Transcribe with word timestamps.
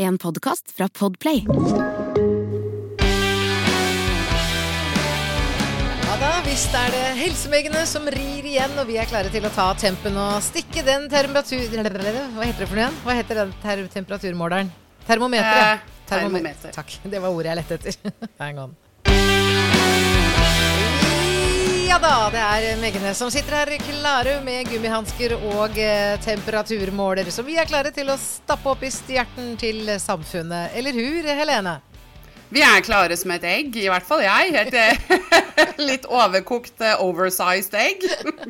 En 0.00 0.18
podkast 0.18 0.70
fra 0.72 0.88
Podplay. 0.88 1.44
Ja 6.06 6.14
da, 6.16 6.30
visst 6.46 6.72
er 6.72 6.88
det 6.94 7.02
helsemegene 7.18 7.82
som 7.84 8.08
rir 8.08 8.48
igjen, 8.48 8.72
og 8.80 8.88
vi 8.88 8.96
er 8.96 9.10
klare 9.10 9.28
til 9.28 9.44
å 9.44 9.52
ta 9.52 9.66
tempen 9.76 10.16
og 10.16 10.40
stikke 10.46 10.80
den 10.88 11.04
temperatur... 11.12 11.68
Hva 11.68 11.84
heter 11.84 12.64
det 12.64 12.70
for 12.70 12.78
noe 12.78 12.86
igjen? 12.86 13.00
Hva 13.04 13.18
heter 13.20 13.42
den 13.42 13.52
ter 13.60 13.84
temperaturmåleren? 13.92 14.72
Termometer, 15.04 15.64
ja. 15.66 15.72
Eh, 15.74 16.04
termometer. 16.08 16.72
Takk. 16.80 16.96
Det 17.04 17.20
var 17.20 17.36
ordet 17.36 17.52
jeg 17.52 17.60
lette 17.60 17.82
etter. 17.82 18.16
Hang 18.40 18.64
on. 18.64 18.72
Ja 21.90 21.96
da, 21.98 22.28
det 22.30 22.38
er 22.38 22.76
Megne 22.78 23.10
som 23.18 23.32
sitter 23.34 23.56
her 23.56 23.70
klare 23.82 24.36
med 24.46 24.68
gummihansker 24.70 25.32
og 25.34 25.74
eh, 25.74 26.12
temperaturmåler. 26.22 27.26
Så 27.34 27.42
vi 27.42 27.56
er 27.58 27.66
klare 27.66 27.90
til 27.90 28.12
å 28.12 28.14
stappe 28.14 28.70
opp 28.70 28.84
i 28.86 28.92
stjerten 28.94 29.56
til 29.58 29.90
samfunnet. 29.98 30.76
Eller 30.78 30.94
hur, 30.94 31.26
Helene? 31.26 31.72
Vi 32.54 32.62
er 32.62 32.84
klare 32.86 33.16
som 33.18 33.34
et 33.34 33.46
egg, 33.48 33.74
i 33.74 33.88
hvert 33.90 34.06
fall 34.06 34.22
jeg. 34.22 34.52
Et 34.60 34.76
eh, 34.78 35.34
litt 35.90 36.06
overkokt, 36.06 36.76
eh, 36.78 37.02
oversized 37.02 37.74
egg. 37.74 38.06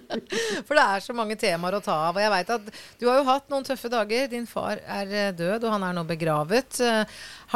For 0.69 0.77
det 0.77 0.85
er 0.85 1.07
så 1.07 1.17
mange 1.17 1.39
temaer 1.41 1.79
å 1.79 1.83
ta 1.89 1.97
av. 2.11 2.21
Og 2.21 2.27
jeg 2.27 2.35
vet 2.37 2.55
at 2.59 2.69
du 3.01 3.09
har 3.09 3.23
jo 3.23 3.27
hatt 3.31 3.49
noen 3.49 3.65
tøffe 3.65 3.89
dager. 3.97 4.29
Din 4.29 4.45
far 4.53 4.85
er 4.85 5.33
død, 5.33 5.65
og 5.65 5.79
han 5.79 5.89
er 5.89 5.97
nå 5.97 6.05
begravet. 6.13 6.85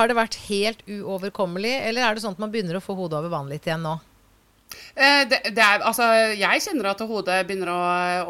Har 0.00 0.08
det 0.08 0.16
vært 0.16 0.40
helt 0.48 0.80
uoverkommelig, 0.88 1.76
eller 1.90 2.08
er 2.08 2.16
det 2.16 2.24
sånn 2.24 2.40
at 2.40 2.44
man 2.48 2.56
begynner 2.56 2.80
å 2.80 2.84
få 2.88 2.96
hodet 2.96 3.20
over 3.20 3.36
vann 3.36 3.52
litt 3.52 3.68
igjen 3.68 3.84
nå? 3.84 3.98
Eh, 4.96 5.22
Det, 5.28 5.40
det 5.56 5.62
er, 5.64 5.82
altså, 5.82 6.06
jeg 6.38 6.62
kjenner 6.64 6.90
at 6.90 7.00
hodet 7.08 7.40
begynner 7.48 7.70
å, 7.72 7.80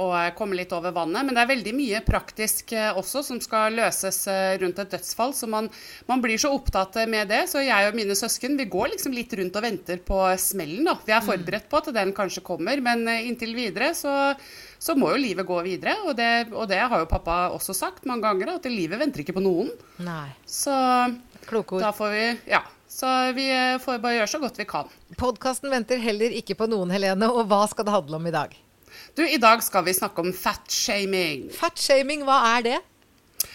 å 0.00 0.08
komme 0.38 0.56
litt 0.56 0.72
over 0.72 0.94
vannet, 0.96 1.24
men 1.26 1.34
det 1.36 1.42
er 1.44 1.50
veldig 1.52 1.74
mye 1.76 2.00
praktisk 2.06 2.72
eh, 2.72 2.92
også 2.96 3.22
som 3.26 3.40
skal 3.40 3.74
løses 3.76 4.22
eh, 4.30 4.54
rundt 4.62 4.78
et 4.80 4.90
dødsfall. 4.94 5.34
Så 5.36 5.48
man, 5.50 5.68
man 6.08 6.22
blir 6.24 6.38
så 6.40 6.52
opptatt 6.54 6.96
med 7.08 7.28
det. 7.28 7.44
Så 7.50 7.62
jeg 7.64 7.88
og 7.90 7.96
mine 7.98 8.16
søsken 8.16 8.56
vi 8.60 8.68
går 8.72 8.92
liksom 8.94 9.12
litt 9.16 9.32
rundt 9.38 9.56
og 9.60 9.66
venter 9.66 9.98
på 10.04 10.20
smellen. 10.40 10.84
da. 10.88 10.96
Vi 11.04 11.12
er 11.16 11.24
forberedt 11.26 11.68
på 11.70 11.82
at 11.82 11.92
den 11.94 12.14
kanskje 12.16 12.44
kommer, 12.46 12.80
men 12.80 13.06
inntil 13.08 13.54
videre 13.56 13.92
så, 13.94 14.34
så 14.78 14.94
må 14.98 15.12
jo 15.14 15.20
livet 15.20 15.46
gå 15.48 15.60
videre. 15.66 15.96
Og 16.08 16.16
det, 16.16 16.30
og 16.52 16.68
det 16.70 16.80
har 16.80 17.02
jo 17.02 17.10
pappa 17.10 17.50
også 17.54 17.74
sagt 17.76 18.06
mange 18.08 18.24
ganger, 18.26 18.54
at 18.56 18.70
livet 18.70 19.00
venter 19.00 19.24
ikke 19.24 19.36
på 19.36 19.44
noen. 19.44 19.70
Nei. 20.04 20.30
Så 20.46 20.72
da 21.84 21.92
får 21.92 22.10
vi 22.14 22.24
Ja. 22.54 22.62
Så 22.94 23.10
vi 23.34 23.48
eh, 23.50 23.80
får 23.82 23.98
bare 23.98 24.20
gjøre 24.20 24.30
så 24.30 24.38
godt 24.38 24.58
vi 24.60 24.66
kan. 24.70 24.90
Podkasten 25.18 25.72
venter 25.72 25.98
heller 25.98 26.34
ikke 26.38 26.54
på 26.60 26.68
noen, 26.70 26.92
Helene. 26.94 27.26
Og 27.26 27.48
hva 27.50 27.64
skal 27.70 27.88
det 27.88 27.94
handle 27.96 28.20
om 28.20 28.28
i 28.30 28.34
dag? 28.34 28.54
Du, 29.18 29.24
i 29.26 29.40
dag 29.42 29.62
skal 29.66 29.82
vi 29.88 29.96
snakke 29.96 30.22
om 30.22 30.30
fatshaming. 30.30 31.48
Fatshaming, 31.56 32.22
hva 32.28 32.38
er 32.52 32.66
det? 32.68 32.76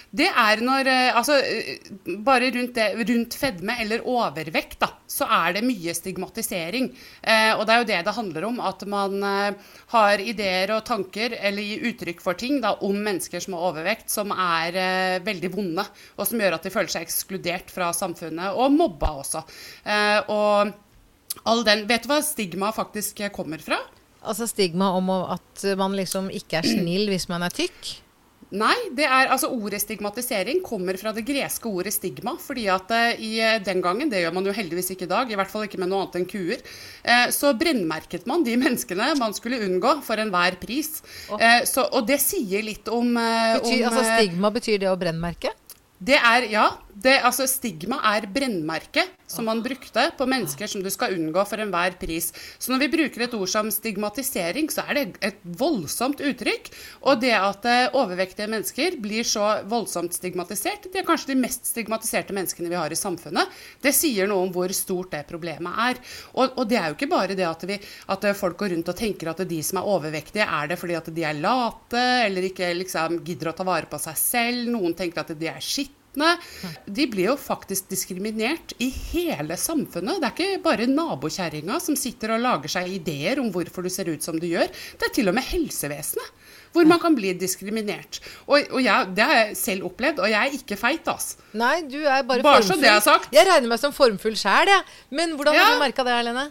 Det 0.10 0.26
er 0.26 0.62
når 0.66 0.88
eh, 0.90 1.18
Altså, 1.18 1.36
eh, 1.38 1.90
bare 2.26 2.50
rundt, 2.54 2.74
det, 2.78 2.88
rundt 3.10 3.36
fedme 3.38 3.76
eller 3.84 4.06
overvekt, 4.10 4.80
da, 4.82 4.90
så 5.10 5.28
er 5.30 5.58
det 5.58 5.66
mye 5.68 5.94
stigmatisering. 5.94 6.90
Eh, 7.22 7.52
og 7.54 7.66
det 7.68 7.76
er 7.76 7.84
jo 7.84 7.90
det 7.92 8.00
det 8.08 8.16
handler 8.18 8.48
om. 8.50 8.58
At 8.66 8.86
man 8.90 9.20
eh, 9.26 9.76
har 9.94 10.24
ideer 10.24 10.74
og 10.78 10.84
tanker 10.90 11.38
eller 11.38 11.66
gir 11.66 11.86
uttrykk 11.92 12.26
for 12.26 12.40
ting 12.40 12.58
da, 12.64 12.74
om 12.86 12.98
mennesker 12.98 13.44
som 13.46 13.58
har 13.58 13.70
overvekt, 13.70 14.10
som 14.14 14.34
er 14.34 14.82
eh, 14.82 15.20
veldig 15.26 15.54
vonde, 15.54 15.86
og 16.18 16.26
som 16.26 16.42
gjør 16.42 16.58
at 16.58 16.66
de 16.66 16.74
føler 16.74 16.94
seg 16.96 17.06
ekskludert 17.06 17.74
fra 17.74 17.94
samfunnet, 17.96 18.58
og 18.58 18.74
mobba 18.74 19.14
også. 19.22 19.46
Eh, 19.86 20.20
og 20.34 21.46
all 21.46 21.66
den 21.68 21.86
Vet 21.90 22.06
du 22.06 22.10
hva 22.12 22.24
stigma 22.26 22.74
faktisk 22.74 23.22
kommer 23.36 23.62
fra? 23.62 23.78
Altså 24.20 24.50
stigma 24.50 24.90
om 24.98 25.14
at 25.14 25.64
man 25.80 25.94
liksom 25.96 26.28
ikke 26.34 26.60
er 26.60 26.68
snill 26.68 27.08
hvis 27.14 27.30
man 27.32 27.46
er 27.46 27.54
tykk? 27.54 28.00
Nei, 28.50 28.76
det 28.98 29.06
er, 29.06 29.30
altså 29.30 29.52
ordet 29.54 29.78
stigmatisering 29.84 30.64
kommer 30.66 30.98
fra 30.98 31.12
det 31.14 31.22
greske 31.28 31.70
ordet 31.70 31.94
stigma. 31.94 32.34
fordi 32.42 32.66
at 32.74 32.90
eh, 32.96 33.22
i 33.22 33.32
eh, 33.46 33.60
den 33.62 33.82
gangen, 33.82 34.10
det 34.10 34.24
gjør 34.24 34.34
man 34.34 34.50
jo 34.50 34.56
heldigvis 34.56 34.90
ikke 34.96 35.06
i 35.06 35.12
dag, 35.12 35.30
i 35.30 35.38
hvert 35.38 35.52
fall 35.52 35.68
ikke 35.68 35.78
med 35.78 35.92
noe 35.92 36.08
annet 36.08 36.18
enn 36.18 36.28
kuer, 36.30 36.64
eh, 37.04 37.28
så 37.36 37.54
brennmerket 37.54 38.26
man 38.30 38.44
de 38.44 38.58
menneskene 38.64 39.12
man 39.22 39.38
skulle 39.38 39.62
unngå 39.68 40.00
for 40.06 40.18
enhver 40.18 40.58
pris. 40.62 41.04
Eh, 41.38 41.62
så, 41.70 41.86
og 41.94 42.10
det 42.10 42.18
sier 42.24 42.66
litt 42.66 42.90
om, 42.90 43.14
Betyr, 43.14 43.86
om 43.86 43.92
altså 43.92 44.06
Stigma 44.16 44.54
betyr 44.56 44.82
det 44.82 44.90
å 44.90 44.98
brennmerke? 44.98 45.54
Det 46.00 46.18
er, 46.18 46.50
ja. 46.50 46.70
Det, 46.90 47.16
altså 47.24 47.46
stigma 47.48 48.00
er 48.16 48.26
brennmerket 48.34 49.16
som 49.30 49.46
man 49.46 49.62
brukte 49.64 50.08
på 50.18 50.26
mennesker 50.26 50.68
som 50.68 50.82
du 50.84 50.90
skal 50.92 51.14
unngå 51.14 51.44
for 51.48 51.62
enhver 51.62 51.94
pris. 52.02 52.32
Så 52.58 52.72
når 52.72 52.82
vi 52.82 52.90
bruker 52.96 53.24
et 53.26 53.36
ord 53.38 53.52
som 53.52 53.70
stigmatisering, 53.72 54.72
så 54.74 54.86
er 54.90 54.98
det 54.98 55.04
et 55.30 55.44
voldsomt 55.60 56.22
uttrykk. 56.26 56.72
Og 57.06 57.22
det 57.22 57.36
at 57.38 57.68
eh, 57.70 57.98
overvektige 57.98 58.50
mennesker 58.50 58.98
blir 59.02 59.28
så 59.28 59.60
voldsomt 59.70 60.18
stigmatisert, 60.18 60.90
de 60.90 61.02
er 61.02 61.08
kanskje 61.08 61.34
de 61.34 61.38
mest 61.44 61.70
stigmatiserte 61.70 62.36
menneskene 62.36 62.72
vi 62.72 62.80
har 62.80 62.92
i 62.92 62.98
samfunnet, 62.98 63.54
det 63.84 63.94
sier 63.96 64.30
noe 64.30 64.48
om 64.48 64.56
hvor 64.56 64.74
stort 64.76 65.14
det 65.14 65.26
problemet 65.30 65.84
er. 65.86 66.02
Og, 66.34 66.58
og 66.58 66.66
det 66.70 66.82
er 66.82 66.90
jo 66.90 66.98
ikke 66.98 67.12
bare 67.14 67.38
det 67.38 67.48
at, 67.48 67.68
vi, 67.70 67.78
at 68.10 68.28
folk 68.40 68.58
går 68.60 68.74
rundt 68.74 68.90
og 68.90 68.98
tenker 68.98 69.32
at 69.32 69.46
de 69.50 69.62
som 69.66 69.82
er 69.82 69.94
overvektige, 69.94 70.50
er 70.50 70.74
det 70.74 70.80
fordi 70.82 70.98
at 70.98 71.14
de 71.14 71.30
er 71.30 71.38
late, 71.38 72.04
eller 72.26 72.50
ikke 72.50 72.74
liksom 72.82 73.22
gidder 73.26 73.54
å 73.54 73.56
ta 73.58 73.68
vare 73.68 73.90
på 73.90 74.02
seg 74.02 74.20
selv. 74.20 74.74
Noen 74.74 74.98
tenker 74.98 75.22
at 75.24 75.38
de 75.38 75.54
er 75.54 75.62
skitne. 75.64 75.99
De 76.16 77.06
blir 77.12 77.30
jo 77.30 77.36
faktisk 77.40 77.90
diskriminert 77.92 78.74
i 78.82 78.90
hele 78.90 79.58
samfunnet. 79.60 80.20
Det 80.20 80.30
er 80.30 80.34
ikke 80.36 80.64
bare 80.64 80.88
nabokjerringa 80.90 81.80
som 81.84 81.98
sitter 82.00 82.34
og 82.36 82.42
lager 82.44 82.72
seg 82.80 82.90
ideer 82.98 83.40
om 83.44 83.52
hvorfor 83.54 83.86
du 83.86 83.92
ser 83.94 84.10
ut 84.10 84.26
som 84.26 84.40
du 84.40 84.48
gjør. 84.50 84.68
Det 85.00 85.10
er 85.10 85.14
til 85.20 85.30
og 85.30 85.38
med 85.38 85.46
helsevesenet 85.52 86.36
hvor 86.74 86.86
man 86.86 87.00
kan 87.02 87.16
bli 87.18 87.32
diskriminert. 87.34 88.20
Og, 88.46 88.62
og 88.70 88.84
jeg, 88.84 89.08
Det 89.18 89.26
har 89.26 89.38
jeg 89.40 89.56
selv 89.58 89.88
opplevd, 89.90 90.20
og 90.22 90.30
jeg 90.30 90.38
er 90.38 90.58
ikke 90.60 90.78
feit, 90.78 91.08
ass. 91.10 91.32
Nei, 91.58 91.80
du 91.90 91.98
er 92.04 92.22
bare, 92.22 92.44
Bare 92.46 92.62
så 92.62 92.76
formfull. 92.76 92.86
det 92.86 93.04
sagt. 93.08 93.34
Jeg 93.34 93.48
regner 93.50 93.72
meg 93.72 93.82
som 93.82 93.96
formfull 93.96 94.38
sjæl, 94.38 94.70
jeg. 94.70 94.84
Men 95.10 95.34
hvordan 95.34 95.58
har 95.58 95.74
du 95.74 95.82
merka 95.82 96.06
det, 96.06 96.14
Helene? 96.20 96.46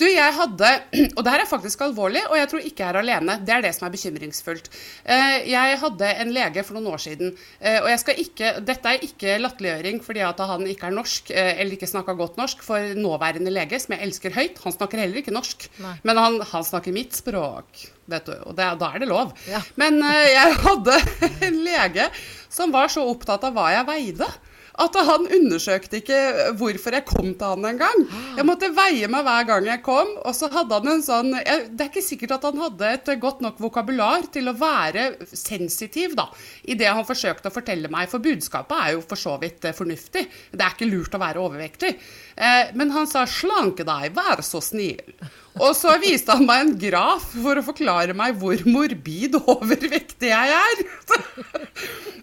Du, 0.00 0.04
jeg 0.08 0.34
hadde 0.36 0.70
Og 1.16 1.20
det 1.24 1.32
her 1.32 1.42
er 1.44 1.48
faktisk 1.50 1.82
alvorlig, 1.86 2.22
og 2.30 2.36
jeg 2.38 2.48
tror 2.50 2.64
ikke 2.68 2.82
jeg 2.84 2.92
er 2.94 2.98
alene. 3.00 3.36
Det 3.46 3.54
er 3.56 3.64
det 3.64 3.72
som 3.76 3.86
er 3.88 3.92
bekymringsfullt. 3.94 4.70
Eh, 5.04 5.36
Jeg 5.50 5.78
hadde 5.82 6.10
en 6.22 6.32
lege 6.34 6.64
for 6.66 6.76
noen 6.78 6.90
år 6.94 7.02
siden, 7.02 7.32
eh, 7.60 7.78
og 7.82 7.88
jeg 7.92 8.02
skal 8.02 8.22
ikke 8.22 8.52
Dette 8.66 8.92
er 8.94 9.04
ikke 9.06 9.36
latterliggjøring 9.42 10.00
fordi 10.04 10.22
at 10.26 10.40
han 10.50 10.66
ikke 10.70 10.88
er 10.90 10.96
norsk, 10.96 11.30
eh, 11.34 11.52
eller 11.60 11.76
ikke 11.76 11.90
snakka 11.90 12.16
godt 12.18 12.38
norsk, 12.40 12.64
for 12.66 12.94
nåværende 12.96 13.52
lege, 13.52 13.80
som 13.82 13.94
jeg 13.96 14.06
elsker 14.08 14.34
høyt, 14.36 14.58
han 14.64 14.76
snakker 14.76 15.02
heller 15.04 15.20
ikke 15.22 15.34
norsk. 15.34 15.68
Nei. 15.82 15.94
Men 16.08 16.22
han, 16.22 16.40
han 16.52 16.66
snakker 16.66 16.94
mitt 16.96 17.16
språk, 17.16 17.86
du, 18.06 18.16
og 18.46 18.52
det, 18.56 18.66
da 18.80 18.90
er 18.94 19.02
det 19.02 19.08
lov. 19.10 19.32
Ja. 19.50 19.60
Men 19.80 19.98
jeg 20.02 20.58
hadde 20.62 20.98
en 21.48 21.62
lege 21.66 22.10
som 22.52 22.72
var 22.74 22.88
så 22.92 23.04
opptatt 23.10 23.44
av 23.48 23.56
hva 23.56 23.70
jeg 23.74 23.88
veide. 23.88 24.28
At 24.82 24.96
han 25.08 25.24
undersøkte 25.32 26.00
ikke 26.02 26.18
hvorfor 26.60 26.96
jeg 26.98 27.06
kom 27.08 27.30
til 27.32 27.52
han 27.54 27.68
engang. 27.70 28.02
Jeg 28.36 28.46
måtte 28.48 28.72
veie 28.76 29.08
meg 29.12 29.24
hver 29.24 29.46
gang 29.48 29.68
jeg 29.70 29.82
kom. 29.86 30.10
Og 30.22 30.36
så 30.36 30.50
hadde 30.52 30.80
han 30.80 30.90
en 30.92 31.04
sånn 31.04 31.32
jeg, 31.38 31.70
Det 31.72 31.86
er 31.86 31.92
ikke 31.92 32.04
sikkert 32.04 32.36
at 32.36 32.44
han 32.50 32.60
hadde 32.60 32.92
et 32.92 33.12
godt 33.22 33.40
nok 33.44 33.62
vokabular 33.62 34.28
til 34.32 34.50
å 34.50 34.56
være 34.56 35.08
sensitiv 35.32 36.16
da, 36.18 36.28
i 36.68 36.76
det 36.78 36.90
han 36.90 37.06
forsøkte 37.08 37.50
å 37.50 37.54
fortelle 37.54 37.90
meg. 37.92 38.10
For 38.12 38.22
budskapet 38.24 38.76
er 38.82 38.94
jo 38.96 39.02
for 39.06 39.20
så 39.20 39.36
vidt 39.40 39.64
eh, 39.64 39.76
fornuftig. 39.76 40.26
Det 40.52 40.62
er 40.62 40.76
ikke 40.76 40.90
lurt 40.90 41.16
å 41.16 41.22
være 41.22 41.42
overvektig. 41.42 41.96
Eh, 42.36 42.76
men 42.76 42.92
han 42.94 43.08
sa 43.08 43.24
'slanke 43.26 43.86
deg, 43.86 44.12
vær 44.16 44.44
så 44.44 44.60
snill'. 44.60 45.16
Og 45.62 45.72
så 45.76 45.94
viste 46.02 46.34
han 46.36 46.44
meg 46.48 46.62
en 46.64 46.72
graf 46.80 47.30
for 47.32 47.56
å 47.56 47.64
forklare 47.64 48.12
meg 48.16 48.36
hvor 48.40 48.60
morbid 48.68 49.38
overvektig 49.40 50.28
jeg 50.28 50.52
er. 50.52 50.82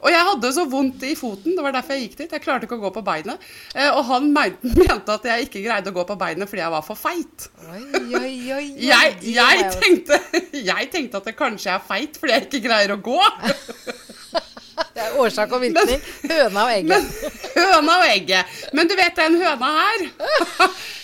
og 0.03 0.09
jeg 0.13 0.27
hadde 0.29 0.51
så 0.53 0.65
vondt 0.69 1.05
i 1.07 1.15
foten, 1.17 1.55
det 1.57 1.63
var 1.65 1.73
derfor 1.73 1.97
jeg 1.97 2.05
gikk 2.09 2.17
dit. 2.21 2.35
Jeg 2.37 2.43
klarte 2.43 2.67
ikke 2.67 2.77
å 2.77 2.83
gå 2.83 2.91
på 2.99 3.03
beinet. 3.07 3.41
Eh, 3.73 3.89
Og 3.89 4.03
han 4.11 4.29
mente, 4.35 5.15
at 5.17 5.25
jeg 5.31 5.47
ikke 5.47 5.63
greide 5.65 5.89
å 5.89 5.97
gå 5.97 6.05
på 6.11 6.19
beinet 6.21 6.49
fordi 6.51 6.61
jeg 6.63 6.75
var 6.75 6.85
for 6.85 6.99
feit. 6.99 7.49
Oi, 7.71 7.83
oi, 7.89 8.13
oi. 8.21 8.31
oi. 8.59 8.67
Jeg, 8.85 9.17
jeg, 9.33 9.67
tenkte, 9.81 10.21
jeg 10.69 10.91
tenkte 10.93 11.21
at 11.23 11.29
det 11.31 11.37
kanskje 11.39 11.73
er 11.77 11.85
feit 11.89 12.19
fordi 12.21 12.37
jeg 12.37 12.47
ikke 12.49 12.63
greier 12.69 12.93
å 12.95 13.01
gå. 13.03 13.19
Det 14.93 15.01
er 15.05 15.17
årsak 15.21 15.51
og 15.53 15.61
virkning. 15.61 16.01
Høna 16.29 16.63
og 16.67 16.71
egget. 16.73 17.09
Høna 17.53 17.97
og 17.99 18.07
egget. 18.09 18.57
Men 18.73 18.89
du 18.89 18.95
vet 18.97 19.17
den 19.17 19.37
høna 19.41 19.69
her? 19.77 20.05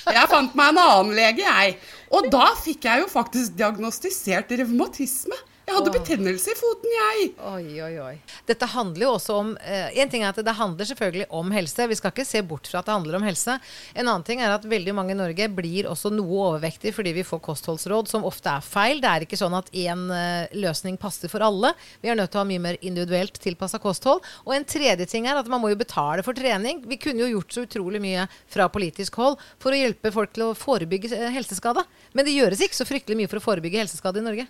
Jeg 0.09 0.29
fant 0.31 0.55
meg 0.57 0.71
en 0.73 0.79
annen 0.81 1.11
lege, 1.17 1.45
jeg. 1.45 1.75
Og 2.09 2.29
da 2.33 2.51
fikk 2.57 2.87
jeg 2.89 3.03
jo 3.03 3.09
faktisk 3.11 3.55
diagnostisert 3.59 4.51
revmatisme. 4.59 5.37
Jeg 5.69 5.75
hadde 5.77 5.91
betennelse 5.93 6.49
i 6.49 6.57
foten, 6.57 6.89
jeg. 6.89 7.25
Oi, 7.45 7.65
oi, 7.85 7.91
oi. 8.01 8.13
Dette 8.49 8.65
handler 8.71 9.05
jo 9.05 9.09
også 9.19 9.35
om 9.37 9.51
eh, 9.61 9.91
En 10.01 10.09
ting 10.09 10.23
er 10.23 10.31
at 10.31 10.39
det 10.41 10.55
handler 10.57 10.87
selvfølgelig 10.89 11.27
om 11.37 11.51
helse. 11.53 11.85
Vi 11.91 11.97
skal 11.99 12.13
ikke 12.13 12.25
se 12.25 12.41
bort 12.41 12.65
fra 12.71 12.81
at 12.81 12.87
det 12.87 12.95
handler 12.95 13.19
om 13.19 13.25
helse. 13.27 13.57
En 13.93 14.07
annen 14.07 14.25
ting 14.25 14.41
er 14.41 14.55
at 14.55 14.65
veldig 14.65 14.95
mange 14.97 15.13
i 15.13 15.19
Norge 15.19 15.45
blir 15.53 15.85
også 15.91 16.09
noe 16.15 16.39
overvektige 16.47 16.95
fordi 16.95 17.13
vi 17.19 17.25
får 17.27 17.43
kostholdsråd 17.45 18.09
som 18.09 18.25
ofte 18.25 18.49
er 18.49 18.65
feil. 18.65 18.97
Det 19.03 19.11
er 19.11 19.27
ikke 19.27 19.37
sånn 19.37 19.59
at 19.59 19.69
én 19.77 20.07
eh, 20.15 20.57
løsning 20.57 20.97
passer 20.97 21.29
for 21.29 21.45
alle. 21.45 21.75
Vi 22.01 22.09
er 22.09 22.17
nødt 22.17 22.33
til 22.33 22.41
å 22.41 22.43
ha 22.47 22.49
mye 22.49 22.65
mer 22.65 22.79
individuelt 22.81 23.37
tilpassa 23.37 23.77
kosthold. 23.83 24.25
Og 24.47 24.55
en 24.57 24.65
tredje 24.65 25.05
ting 25.13 25.29
er 25.29 25.37
at 25.37 25.51
man 25.53 25.61
må 25.61 25.69
jo 25.69 25.77
betale 25.83 26.25
for 26.25 26.37
trening. 26.37 26.81
Vi 26.89 26.97
kunne 26.97 27.27
jo 27.27 27.35
gjort 27.35 27.53
så 27.53 27.67
utrolig 27.67 28.01
mye 28.01 28.25
fra 28.49 28.71
politisk 28.73 29.21
hold 29.21 29.37
for 29.61 29.77
å 29.77 29.83
hjelpe 29.83 30.15
folk 30.17 30.33
til 30.33 30.49
å 30.49 30.55
forebygge 30.57 31.13
eh, 31.13 31.29
helseskade. 31.37 31.85
Men 32.17 32.25
det 32.25 32.33
gjøres 32.39 32.65
ikke 32.65 32.81
så 32.81 32.89
fryktelig 32.89 33.21
mye 33.21 33.29
for 33.29 33.37
å 33.37 33.47
forebygge 33.51 33.85
helseskade 33.85 34.23
i 34.23 34.25
Norge. 34.25 34.49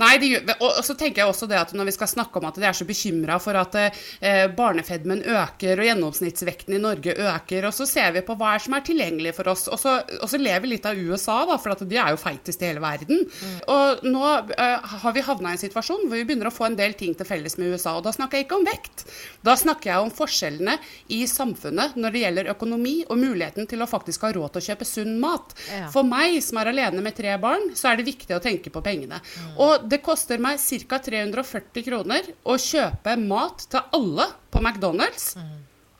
Nei, 0.00 0.16
de, 0.18 0.28
og 0.58 0.80
så 0.82 0.96
tenker 0.98 1.22
jeg 1.22 1.30
også 1.30 1.46
det 1.46 1.58
at 1.60 1.72
når 1.76 1.86
vi 1.86 1.94
skal 1.94 2.10
snakke 2.10 2.40
om 2.40 2.48
at 2.48 2.56
de 2.58 2.66
er 2.66 2.74
så 2.74 2.86
bekymra 2.86 3.36
for 3.42 3.54
at 3.58 3.76
eh, 3.78 4.46
barnefedmen 4.56 5.22
øker 5.22 5.78
og 5.78 5.86
gjennomsnittsvekten 5.86 6.74
i 6.74 6.80
Norge 6.82 7.14
øker, 7.14 7.68
og 7.68 7.76
så 7.76 7.86
ser 7.86 8.16
vi 8.16 8.24
på 8.26 8.34
hva 8.38 8.56
er 8.56 8.64
som 8.64 8.74
er 8.74 8.82
tilgjengelig 8.86 9.36
for 9.36 9.52
oss, 9.52 9.68
og 9.70 9.78
så, 9.78 10.00
og 10.18 10.30
så 10.30 10.40
lever 10.40 10.64
vi 10.64 10.72
litt 10.72 10.88
av 10.90 10.98
USA, 10.98 11.36
da, 11.46 11.58
for 11.62 11.76
at 11.76 11.84
de 11.86 12.00
er 12.00 12.10
jo 12.10 12.18
feitest 12.18 12.64
i 12.64 12.70
hele 12.72 12.82
verden. 12.82 13.22
Og 13.70 14.02
nå 14.08 14.24
eh, 14.56 14.96
har 15.04 15.14
vi 15.14 15.24
havna 15.28 15.52
i 15.52 15.58
en 15.58 15.62
situasjon 15.62 16.08
hvor 16.08 16.18
vi 16.18 16.26
begynner 16.26 16.50
å 16.50 16.54
få 16.54 16.66
en 16.68 16.78
del 16.78 16.96
ting 16.98 17.14
til 17.14 17.28
felles 17.28 17.54
med 17.60 17.76
USA, 17.76 17.94
og 17.94 18.08
da 18.08 18.14
snakker 18.16 18.40
jeg 18.40 18.48
ikke 18.48 18.58
om 18.58 18.66
vekt. 18.66 19.06
Da 19.46 19.54
snakker 19.60 19.92
jeg 19.92 20.08
om 20.08 20.12
forskjellene 20.14 20.76
i 21.14 21.22
samfunnet 21.30 21.94
når 22.00 22.16
det 22.16 22.24
gjelder 22.24 22.52
økonomi 22.56 22.96
og 23.06 23.20
muligheten 23.22 23.70
til 23.70 23.84
å 23.84 23.90
faktisk 23.90 24.26
ha 24.26 24.32
råd 24.34 24.56
til 24.56 24.64
å 24.64 24.68
kjøpe 24.72 24.90
sunn 24.90 25.14
mat. 25.22 25.54
Ja. 25.70 25.86
For 25.94 26.06
meg 26.08 26.40
som 26.42 26.58
er 26.58 26.72
alene 26.74 27.04
med 27.04 27.14
tre 27.14 27.38
barn, 27.38 27.70
så 27.78 27.92
er 27.92 28.00
det 28.00 28.10
viktig 28.10 28.34
å 28.34 28.42
tenke 28.42 28.74
på 28.74 28.82
pengene. 28.84 29.22
Og 29.62 29.83
det 29.90 30.00
koster 30.04 30.40
meg 30.42 30.58
ca. 30.60 30.98
340 31.04 31.84
kroner 31.86 32.32
å 32.44 32.56
kjøpe 32.60 33.16
mat 33.20 33.66
til 33.70 33.80
alle 33.98 34.30
på 34.50 34.62
McDonald's. 34.62 35.34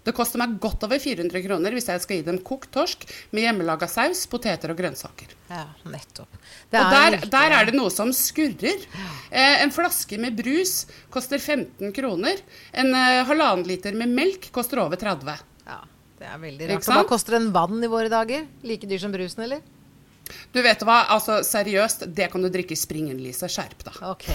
Det 0.04 0.12
koster 0.12 0.40
meg 0.42 0.58
godt 0.60 0.84
over 0.84 1.00
400 1.00 1.40
kroner 1.46 1.72
hvis 1.72 1.86
jeg 1.88 2.02
skal 2.04 2.19
gi 2.19 2.25
dem 2.26 2.38
kokt 2.44 2.69
torsk 2.75 3.06
med 3.32 3.46
hjemmelaga 3.46 3.88
saus, 3.88 4.26
poteter 4.28 4.75
og 4.75 4.76
grønnsaker. 4.76 5.31
Ja, 5.48 5.64
nettopp. 5.88 6.28
Og 6.75 6.92
der, 6.92 7.16
der 7.32 7.54
er 7.56 7.70
det 7.70 7.76
noe 7.76 7.92
som 7.92 8.12
skurrer. 8.12 8.84
Eh, 9.31 9.62
en 9.64 9.72
flaske 9.72 10.19
med 10.20 10.36
brus 10.36 10.82
koster 11.14 11.40
15 11.40 11.94
kroner. 11.96 12.42
En 12.76 12.92
eh, 12.92 13.22
halvannen 13.25 13.64
liter 13.69 13.96
med 13.96 14.12
melk 14.12 14.50
koster 14.52 14.82
over 14.84 15.00
30. 15.00 15.40
Ja, 15.64 15.81
det 16.20 16.28
er 16.28 16.42
veldig 16.42 16.69
rart. 16.75 16.90
Hva 16.90 17.06
koster 17.08 17.38
en 17.40 17.48
vann 17.56 17.81
i 17.81 17.88
våre 17.88 18.12
dager? 18.12 18.44
Like 18.66 18.90
dyr 18.90 19.00
som 19.06 19.14
brusen, 19.14 19.46
eller? 19.48 19.64
Du 20.54 20.60
vet 20.62 20.84
hva, 20.86 21.04
altså 21.14 21.40
seriøst, 21.46 22.06
det 22.14 22.31
kan 22.32 22.44
du 22.44 22.50
drikke 22.52 22.76
i 22.76 22.78
springen, 22.78 23.19
Lise. 23.22 23.50
Skjerp 23.50 23.86
deg. 23.86 24.00
Ok, 24.10 24.28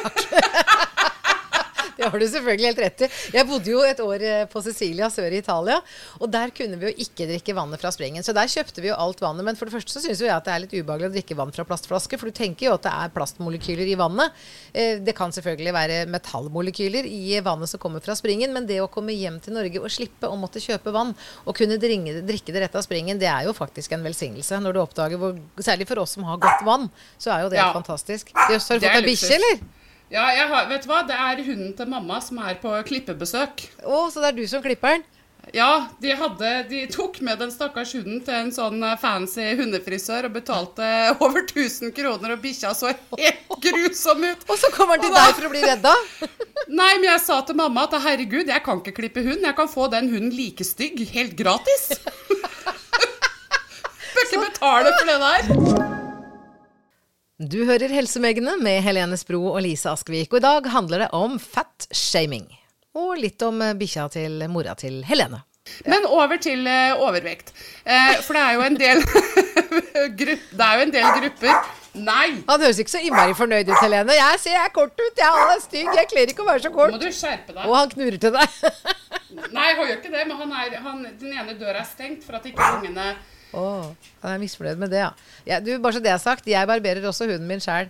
takk. 0.00 0.24
Det 1.98 2.10
har 2.12 2.18
du 2.20 2.26
selvfølgelig 2.28 2.66
helt 2.68 2.80
rett 2.84 3.04
i. 3.06 3.08
Jeg 3.32 3.46
bodde 3.48 3.70
jo 3.72 3.80
et 3.88 4.00
år 4.04 4.22
eh, 4.28 4.42
på 4.52 4.60
Sicilia 4.64 5.08
sør 5.12 5.32
i 5.32 5.38
Italia, 5.40 5.78
og 6.20 6.28
der 6.32 6.50
kunne 6.52 6.76
vi 6.80 6.90
jo 6.90 7.04
ikke 7.06 7.24
drikke 7.30 7.54
vannet 7.56 7.80
fra 7.80 7.88
springen. 7.94 8.22
Så 8.26 8.34
der 8.36 8.50
kjøpte 8.52 8.82
vi 8.84 8.90
jo 8.90 8.96
alt 9.00 9.20
vannet. 9.24 9.44
Men 9.48 9.56
for 9.56 9.64
det 9.70 9.76
første 9.78 9.96
så 9.96 10.02
syns 10.04 10.20
jo 10.20 10.26
jeg 10.28 10.34
at 10.36 10.44
det 10.44 10.52
er 10.54 10.62
litt 10.66 10.74
ubehagelig 10.76 11.08
å 11.08 11.14
drikke 11.16 11.36
vann 11.38 11.54
fra 11.56 11.64
plastflaske, 11.68 12.18
for 12.20 12.28
du 12.28 12.36
tenker 12.36 12.68
jo 12.68 12.74
at 12.76 12.84
det 12.84 12.92
er 12.92 13.14
plastmolekyler 13.16 13.88
i 13.88 13.96
vannet. 13.96 14.36
Eh, 14.74 14.98
Det 15.06 15.14
kan 15.16 15.32
selvfølgelig 15.32 15.72
være 15.76 15.98
metallmolekyler 16.12 17.08
i 17.08 17.40
vannet 17.46 17.70
som 17.72 17.80
kommer 17.80 18.04
fra 18.04 18.14
springen, 18.18 18.52
men 18.52 18.66
det 18.68 18.80
å 18.84 18.90
komme 18.92 19.14
hjem 19.16 19.40
til 19.40 19.56
Norge 19.56 19.80
og 19.80 19.88
slippe 19.92 20.28
å 20.28 20.36
måtte 20.36 20.60
kjøpe 20.62 20.92
vann 20.94 21.14
og 21.46 21.56
kunne 21.56 21.78
dringe, 21.80 22.20
drikke 22.26 22.52
det 22.52 22.66
rett 22.66 22.76
av 22.76 22.84
springen, 22.84 23.18
det 23.18 23.28
er 23.32 23.48
jo 23.48 23.56
faktisk 23.56 23.92
en 23.96 24.04
velsignelse. 24.04 24.60
Når 24.60 24.76
du 24.76 24.80
oppdager 24.84 25.16
hvor 25.20 25.34
Særlig 25.66 25.86
for 25.88 25.98
oss 26.02 26.12
som 26.16 26.24
har 26.28 26.36
godt 26.38 26.62
vann, 26.66 26.90
så 27.18 27.32
er 27.32 27.42
jo 27.46 27.48
det 27.50 27.58
Ja. 27.58 27.72
fantastisk. 27.72 28.30
Jøss, 28.50 28.68
har 28.68 28.78
du 28.78 28.86
fått 28.86 28.92
deg 29.00 29.04
bikkje, 29.08 29.34
eller? 29.40 29.58
Ja, 30.06 30.28
jeg 30.30 30.46
har, 30.46 30.68
vet 30.70 30.84
du 30.84 30.90
hva? 30.90 31.02
Det 31.06 31.16
er 31.18 31.42
hunden 31.42 31.72
til 31.74 31.88
mamma 31.90 32.20
som 32.22 32.38
er 32.38 32.54
på 32.62 32.70
klippebesøk. 32.86 33.66
Å, 33.82 34.06
så 34.12 34.22
det 34.22 34.28
er 34.30 34.36
du 34.36 34.44
som 34.46 34.62
klipper 34.62 34.94
den? 34.94 35.06
Ja, 35.54 35.86
de, 36.02 36.10
hadde, 36.18 36.50
de 36.70 36.80
tok 36.90 37.20
med 37.22 37.38
den 37.38 37.52
stakkars 37.54 37.92
hunden 37.94 38.18
til 38.26 38.34
en 38.34 38.48
sånn 38.54 38.82
eh, 38.82 38.96
fancy 38.98 39.44
hundefrisør 39.58 40.26
og 40.26 40.34
betalte 40.34 40.86
over 41.24 41.42
1000 41.44 41.94
kroner, 41.94 42.34
og 42.34 42.42
bikkja 42.42 42.72
så 42.74 42.90
helt 42.90 43.58
grusom 43.66 44.24
ut. 44.26 44.46
Og 44.46 44.58
så 44.62 44.70
kommer 44.74 44.98
den 44.98 45.08
til 45.08 45.18
deg 45.18 45.34
for 45.38 45.48
å 45.48 45.52
bli 45.54 45.64
redda? 45.66 45.94
Nei, 46.80 46.92
men 46.98 47.08
jeg 47.12 47.24
sa 47.26 47.40
til 47.46 47.58
mamma 47.58 47.86
at 47.86 47.98
herregud, 48.06 48.50
jeg 48.50 48.62
kan 48.66 48.82
ikke 48.82 48.96
klippe 49.00 49.26
hund. 49.26 49.42
Jeg 49.46 49.58
kan 49.58 49.70
få 49.70 49.90
den 49.90 50.10
hunden 50.10 50.34
like 50.34 50.66
stygg, 50.66 51.02
helt 51.14 51.34
gratis. 51.38 51.92
Bør 54.14 54.26
ikke 54.26 54.48
betale 54.48 54.96
for 54.96 55.12
det 55.12 55.20
der. 55.26 55.95
Du 57.36 57.66
hører 57.68 57.92
Helsemegene 57.92 58.54
med 58.64 58.78
Helene 58.80 59.16
Spro 59.20 59.42
og 59.50 59.58
Lise 59.60 59.90
Askvik, 59.92 60.30
og 60.32 60.38
i 60.38 60.44
dag 60.46 60.68
handler 60.72 61.02
det 61.04 61.08
om 61.12 61.34
fat-shaming. 61.36 62.46
Og 62.96 63.18
litt 63.20 63.44
om 63.44 63.60
eh, 63.60 63.74
bikkja 63.76 64.06
til 64.14 64.40
mora 64.48 64.72
til 64.80 65.02
Helene. 65.04 65.42
Men 65.84 66.06
over 66.08 66.40
til 66.40 66.64
eh, 66.64 66.94
overvekt. 66.96 67.52
Eh, 67.84 68.22
for 68.24 68.38
det 68.38 68.40
er 68.40 68.56
jo 68.56 68.64
en 68.64 68.80
del 68.80 69.04
Det 70.24 70.38
er 70.64 70.80
jo 70.80 70.86
en 70.86 70.96
del 70.96 71.10
grupper 71.18 71.60
Nei! 72.06 72.40
Han 72.48 72.64
høres 72.64 72.80
ikke 72.80 72.94
så 72.94 73.04
innmari 73.04 73.36
fornøyd 73.36 73.68
ut, 73.68 73.76
Helene. 73.82 74.16
Jeg 74.16 74.40
ser 74.40 74.56
jeg 74.56 74.64
er 74.64 74.72
kort 74.80 74.96
ut, 74.96 75.20
jeg 75.20 75.44
er 75.44 75.62
stygg, 75.68 75.92
jeg 75.92 76.12
kler 76.14 76.32
ikke 76.32 76.44
å 76.44 76.48
være 76.48 76.64
så 76.64 76.72
kort. 76.72 76.96
Må 76.96 77.04
du 77.04 77.08
skjerpe 77.12 77.52
deg. 77.52 77.62
Og 77.68 77.76
han 77.76 77.92
knurrer 77.92 78.20
til 78.20 78.36
deg. 78.40 78.60
Nei, 79.56 79.70
han 79.76 79.84
gjør 79.84 79.96
ikke 79.98 80.16
det, 80.16 80.24
men 80.24 80.36
han 80.40 80.58
er, 80.64 80.82
han, 80.88 81.08
den 81.20 81.36
ene 81.36 81.60
døra 81.60 81.84
er 81.84 81.88
stengt 81.88 82.24
for 82.24 82.40
at 82.40 82.48
ikke 82.48 82.76
ungene 82.78 83.12
Å, 83.56 83.66
han 84.22 84.34
er 84.34 84.42
misfornøyd 84.42 84.80
med 84.82 84.92
det, 84.92 85.04
ja. 85.04 85.12
ja. 85.48 85.60
Du, 85.64 85.72
bare 85.82 85.96
så 85.96 86.02
det 86.04 86.12
er 86.12 86.20
sagt, 86.22 86.48
jeg 86.50 86.68
barberer 86.68 87.08
også 87.08 87.28
hunden 87.30 87.48
min 87.48 87.62
sjæl. 87.62 87.88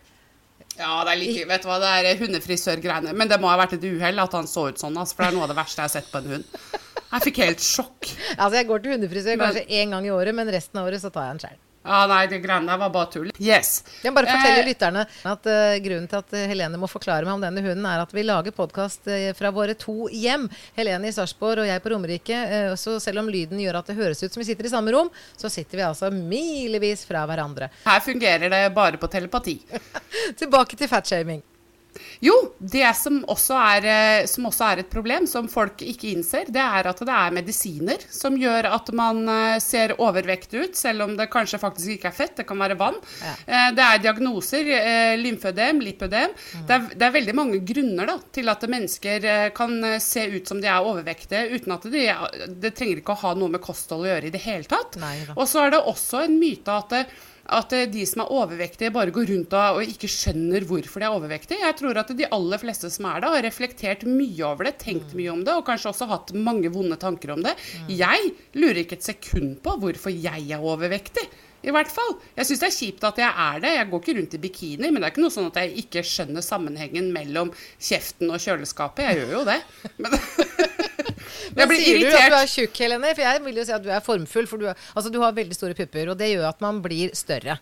Ja, 0.77 0.91
det 1.09 1.15
er 1.15 1.21
like, 1.21 1.45
vet 1.49 1.65
du 1.65 1.69
hva, 1.71 1.79
det 1.81 1.93
er 1.97 2.19
hundefrisørgreiene. 2.21 3.15
Men 3.17 3.31
det 3.31 3.39
må 3.41 3.49
ha 3.49 3.57
vært 3.59 3.79
et 3.79 3.87
uhell 3.89 4.21
at 4.23 4.35
han 4.37 4.49
så 4.51 4.69
ut 4.71 4.81
sånn, 4.83 4.97
altså, 5.01 5.17
for 5.17 5.25
det 5.25 5.31
er 5.33 5.39
noe 5.39 5.47
av 5.47 5.55
det 5.55 5.59
verste 5.59 5.81
jeg 5.83 5.89
har 5.89 5.95
sett 5.95 6.11
på 6.13 6.21
en 6.21 6.35
hund. 6.35 6.59
Jeg 7.07 7.25
fikk 7.29 7.39
helt 7.45 7.63
sjokk. 7.65 8.11
Altså, 8.37 8.57
jeg 8.59 8.69
går 8.69 8.83
til 8.85 8.97
hundefrisør 8.97 9.39
kanskje 9.41 9.69
én 9.81 9.95
gang 9.95 10.09
i 10.09 10.13
året, 10.13 10.37
men 10.37 10.53
resten 10.53 10.83
av 10.83 10.91
året 10.91 11.01
så 11.01 11.13
tar 11.15 11.31
jeg 11.31 11.37
den 11.37 11.45
sjæl. 11.47 11.63
Ja, 11.87 12.03
nei, 12.11 12.25
det 12.31 12.43
greiene 12.43 12.69
der 12.73 12.81
var 12.81 12.93
bare 12.95 13.11
tull. 13.13 13.31
Yes. 13.39 13.81
Jeg 14.03 14.15
bare 14.17 14.29
forteller 14.31 14.57
Eh, 14.57 14.67
lytterne 14.67 15.05
at 15.07 15.49
uh, 15.49 15.77
grunnen 15.85 16.09
til 16.11 16.19
at 16.19 16.35
eh, 16.37 16.47
Helene 16.51 16.81
må 16.81 16.89
forklare 16.91 17.27
meg 17.27 17.37
om 17.37 17.45
denne 17.45 17.63
hunden, 17.65 17.87
er 17.87 18.03
at 18.03 18.15
vi 18.15 18.25
lager 18.27 18.55
podkast 18.57 19.11
fra 19.39 19.53
våre 19.55 19.77
to 19.79 20.09
hjem. 20.13 20.49
Helene 20.77 21.11
i 21.11 21.15
Sarpsborg 21.15 21.65
og 21.65 21.71
jeg 21.71 21.83
på 21.85 21.93
Romerike. 21.93 22.43
Uh, 22.51 22.75
så 22.81 22.99
selv 23.03 23.23
om 23.23 23.31
lyden 23.33 23.61
gjør 23.63 23.81
at 23.81 23.91
det 23.91 23.99
høres 23.99 24.23
ut 24.25 24.33
som 24.33 24.43
vi 24.43 24.49
sitter 24.51 24.69
i 24.69 24.73
samme 24.73 24.95
rom, 24.95 25.11
så 25.39 25.51
sitter 25.53 25.83
vi 25.83 25.87
altså 25.87 26.11
milevis 26.15 27.07
fra 27.09 27.27
hverandre. 27.29 27.71
Her 27.87 28.01
fungerer 28.05 28.51
det 28.53 28.65
bare 28.77 29.01
på 29.01 29.11
telepati. 29.13 29.61
Tilbake 30.41 30.79
til 30.79 30.91
fatshaming. 30.91 31.45
Jo, 32.25 32.35
det 32.61 32.87
som 32.99 33.19
også, 33.33 33.57
er, 33.77 33.87
eh, 33.93 34.27
som 34.31 34.47
også 34.49 34.65
er 34.73 34.83
et 34.83 34.91
problem, 34.93 35.27
som 35.31 35.49
folk 35.53 35.83
ikke 35.85 36.13
innser, 36.15 36.49
det 36.53 36.63
er 36.63 36.89
at 36.91 37.03
det 37.07 37.13
er 37.17 37.35
medisiner 37.37 38.07
som 38.13 38.37
gjør 38.41 38.69
at 38.73 38.91
man 38.97 39.23
eh, 39.29 39.59
ser 39.63 39.95
overvektig 39.99 40.65
ut, 40.67 40.79
selv 40.79 41.07
om 41.07 41.17
det 41.19 41.29
kanskje 41.33 41.61
faktisk 41.63 41.97
ikke 41.97 42.11
er 42.13 42.17
fett, 42.17 42.37
det 42.41 42.47
kan 42.49 42.61
være 42.63 42.79
vann. 42.81 42.99
Ja. 43.23 43.35
Eh, 43.47 43.69
Det 43.77 43.85
er 43.87 44.03
diagnoser, 44.07 44.69
lymfødem, 45.21 45.81
lipødem. 45.85 46.33
Det, 46.67 46.75
er, 46.77 46.89
det 46.95 47.07
er 47.07 47.15
veldig 47.15 47.35
mange 47.37 47.61
grunner 47.67 48.09
da, 48.09 48.17
til 48.33 48.49
at 48.53 48.67
mennesker 48.71 49.27
kan 49.57 49.77
se 50.03 50.27
ut 50.37 50.49
som 50.49 50.61
de 50.63 50.69
er 50.71 50.85
overvektige, 50.87 51.47
uten 51.57 51.75
at 51.77 51.87
de, 51.93 52.07
det 52.63 52.75
trenger 52.79 53.03
ikke 53.03 53.17
å 53.17 53.23
ha 53.27 53.35
noe 53.39 53.53
med 53.53 53.63
kosthold 53.65 54.07
å 54.07 54.11
gjøre 54.11 54.31
i 54.31 54.35
det 54.35 54.43
hele 54.47 54.69
tatt. 54.71 54.99
Og 55.37 55.47
så 55.51 55.67
er 55.67 55.75
det 55.77 55.83
også 55.93 56.25
en 56.27 56.39
myte 56.41 56.73
at 56.73 56.95
at 57.47 57.73
eh, 57.77 57.87
de 57.91 58.05
som 58.09 58.25
er 58.25 58.33
overvektige, 58.35 58.93
bare 58.95 59.15
går 59.15 59.31
rundt 59.31 59.55
og, 59.57 59.81
og 59.81 59.95
ikke 59.95 60.11
skjønner 60.11 60.67
hvorfor 60.67 61.03
de 61.03 61.09
er 61.09 61.17
overvektige. 61.17 61.63
Jeg 61.63 61.79
tror 61.79 62.01
at 62.03 62.13
de 62.19 62.29
aller 62.39 62.63
fleste 62.63 62.91
som 62.93 63.09
er 63.11 63.23
det, 63.23 63.33
har 63.35 63.47
reflektert 63.47 64.07
mye 64.09 64.47
over 64.47 64.69
det, 64.69 64.77
tenkt 64.83 65.17
mye 65.19 65.33
om 65.33 65.43
det, 65.47 65.55
og 65.55 65.67
kanskje 65.69 65.93
også 65.93 66.11
hatt 66.11 66.35
mange 66.37 66.73
vonde 66.75 66.99
tanker 67.01 67.35
om 67.37 67.43
det. 67.47 67.57
Jeg 67.93 68.33
lurer 68.59 68.83
ikke 68.83 68.99
et 68.99 69.07
sekund 69.07 69.59
på 69.65 69.77
hvorfor 69.83 70.15
jeg 70.15 70.49
er 70.51 70.63
overvektig. 70.63 71.27
I 71.67 71.73
hvert 71.75 71.91
fall. 71.91 72.13
Jeg 72.37 72.47
syns 72.47 72.61
det 72.63 72.67
er 72.69 72.75
kjipt 72.77 73.05
at 73.09 73.17
jeg 73.19 73.43
er 73.43 73.63
det. 73.65 73.71
Jeg 73.75 73.89
går 73.91 74.03
ikke 74.03 74.15
rundt 74.21 74.35
i 74.37 74.41
bikini, 74.45 74.91
men 74.91 75.01
det 75.01 75.09
er 75.09 75.15
ikke 75.15 75.25
noe 75.25 75.35
sånn 75.35 75.49
at 75.51 75.59
jeg 75.59 75.73
ikke 75.83 76.05
skjønner 76.07 76.45
sammenhengen 76.45 77.09
mellom 77.15 77.51
kjeften 77.83 78.31
og 78.31 78.43
kjøleskapet. 78.45 79.09
Jeg 79.09 79.25
gjør 79.25 79.33
jo 79.41 79.45
det. 79.49 79.59
Men 79.99 80.15
Men 81.57 81.73
sier 81.73 81.99
du 82.03 82.07
at 82.13 82.31
du 82.33 82.37
er 82.39 82.51
tjukk, 82.53 82.79
Helene? 82.85 83.13
For 83.17 83.23
jeg 83.25 83.43
vil 83.47 83.61
jo 83.61 83.65
si 83.65 83.73
at 83.73 83.83
du 83.85 83.89
er 83.91 84.01
formfull. 84.05 84.47
For 84.51 84.61
du, 84.61 84.67
er, 84.71 84.77
altså, 84.95 85.11
du 85.13 85.21
har 85.23 85.33
veldig 85.37 85.57
store 85.57 85.75
pupper, 85.79 86.11
og 86.13 86.19
det 86.21 86.29
gjør 86.35 86.49
at 86.51 86.61
man 86.65 86.83
blir 86.85 87.15
større. 87.17 87.59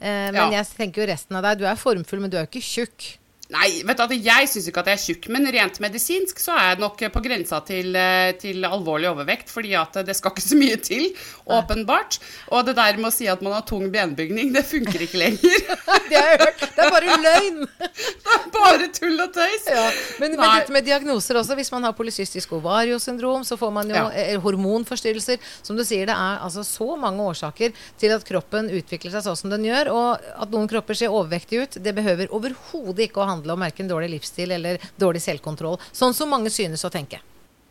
Eh, 0.00 0.28
men 0.30 0.34
Ja. 0.38 0.50
jeg 0.60 0.66
tenker 0.76 1.02
jo 1.02 1.08
resten 1.12 1.36
av 1.38 1.42
deg. 1.48 1.58
Du 1.58 1.64
er 1.66 1.74
formfull, 1.80 2.20
men 2.20 2.30
du 2.30 2.36
er 2.36 2.44
jo 2.46 2.50
ikke 2.52 2.62
tjukk. 2.62 3.08
Nei, 3.48 3.80
vet 3.88 4.00
du 4.10 4.12
jeg 4.20 4.48
syns 4.52 4.66
ikke 4.68 4.82
at 4.82 4.88
jeg 4.90 4.98
er 4.98 5.02
tjukk, 5.06 5.26
men 5.32 5.46
rent 5.48 5.78
medisinsk 5.80 6.36
så 6.42 6.52
er 6.52 6.66
jeg 6.74 6.80
nok 6.82 7.00
på 7.14 7.20
grensa 7.24 7.62
til, 7.64 7.94
eh, 7.96 8.32
til 8.36 8.60
alvorlig 8.68 9.08
overvekt, 9.08 9.48
fordi 9.48 9.72
at 9.78 9.94
det 10.04 10.16
skal 10.18 10.34
ikke 10.34 10.44
så 10.44 10.58
mye 10.58 10.76
til, 10.84 11.06
åpenbart. 11.48 12.18
Og 12.52 12.66
det 12.68 12.74
der 12.76 12.98
med 13.00 13.08
å 13.08 13.12
si 13.14 13.24
at 13.32 13.40
man 13.40 13.54
har 13.56 13.64
tung 13.64 13.86
benbygning, 13.94 14.52
det 14.52 14.66
funker 14.68 15.00
ikke 15.06 15.22
lenger. 15.22 15.64
Det 16.08 16.16
har 16.16 16.28
jeg 16.30 16.38
hørt. 16.40 16.60
Det 16.76 16.84
er 16.84 16.92
bare 16.92 17.16
løgn. 17.20 17.58
Det 17.78 18.34
er 18.36 18.44
bare 18.54 18.86
tull 18.96 19.18
og 19.20 19.32
tøys. 19.34 19.64
Ja, 19.68 19.82
men, 20.20 20.36
men 20.36 20.52
dette 20.56 20.72
med 20.72 20.86
diagnoser 20.86 21.36
også. 21.40 21.56
Hvis 21.58 21.70
man 21.72 21.84
har 21.84 21.92
polycystisk 21.96 22.52
ovariosyndrom, 22.56 23.44
så 23.44 23.58
får 23.60 23.72
man 23.74 23.88
jo 23.92 23.96
Ja. 23.96 24.06
eh, 24.12 24.38
hormonforstyrrelser. 24.40 25.40
Som 25.62 25.76
du 25.76 25.84
sier, 25.84 26.06
det 26.08 26.16
er 26.16 26.40
altså 26.44 26.64
så 26.64 26.96
mange 27.00 27.24
årsaker 27.24 27.72
til 28.00 28.14
at 28.14 28.24
kroppen 28.28 28.70
utvikler 28.72 29.12
seg 29.12 29.24
sånn 29.26 29.40
som 29.40 29.52
den 29.52 29.64
gjør. 29.68 29.92
Og 29.92 30.30
at 30.44 30.52
noen 30.54 30.68
kropper 30.70 30.96
ser 30.96 31.12
overvektige 31.12 31.64
ut, 31.66 31.80
det 31.84 31.96
behøver 31.96 32.32
overhodet 32.32 33.08
ikke 33.08 33.20
å 33.24 33.28
handle 33.28 33.37
om 33.46 33.60
verken 33.60 33.88
dårlig 33.88 34.10
livsstil 34.16 34.56
eller 34.58 34.82
dårlig 34.96 35.22
selvkontroll. 35.22 35.78
Sånn 35.92 36.14
som 36.14 36.30
mange 36.32 36.50
synes 36.50 36.84
å 36.84 36.92
tenke. 36.92 37.20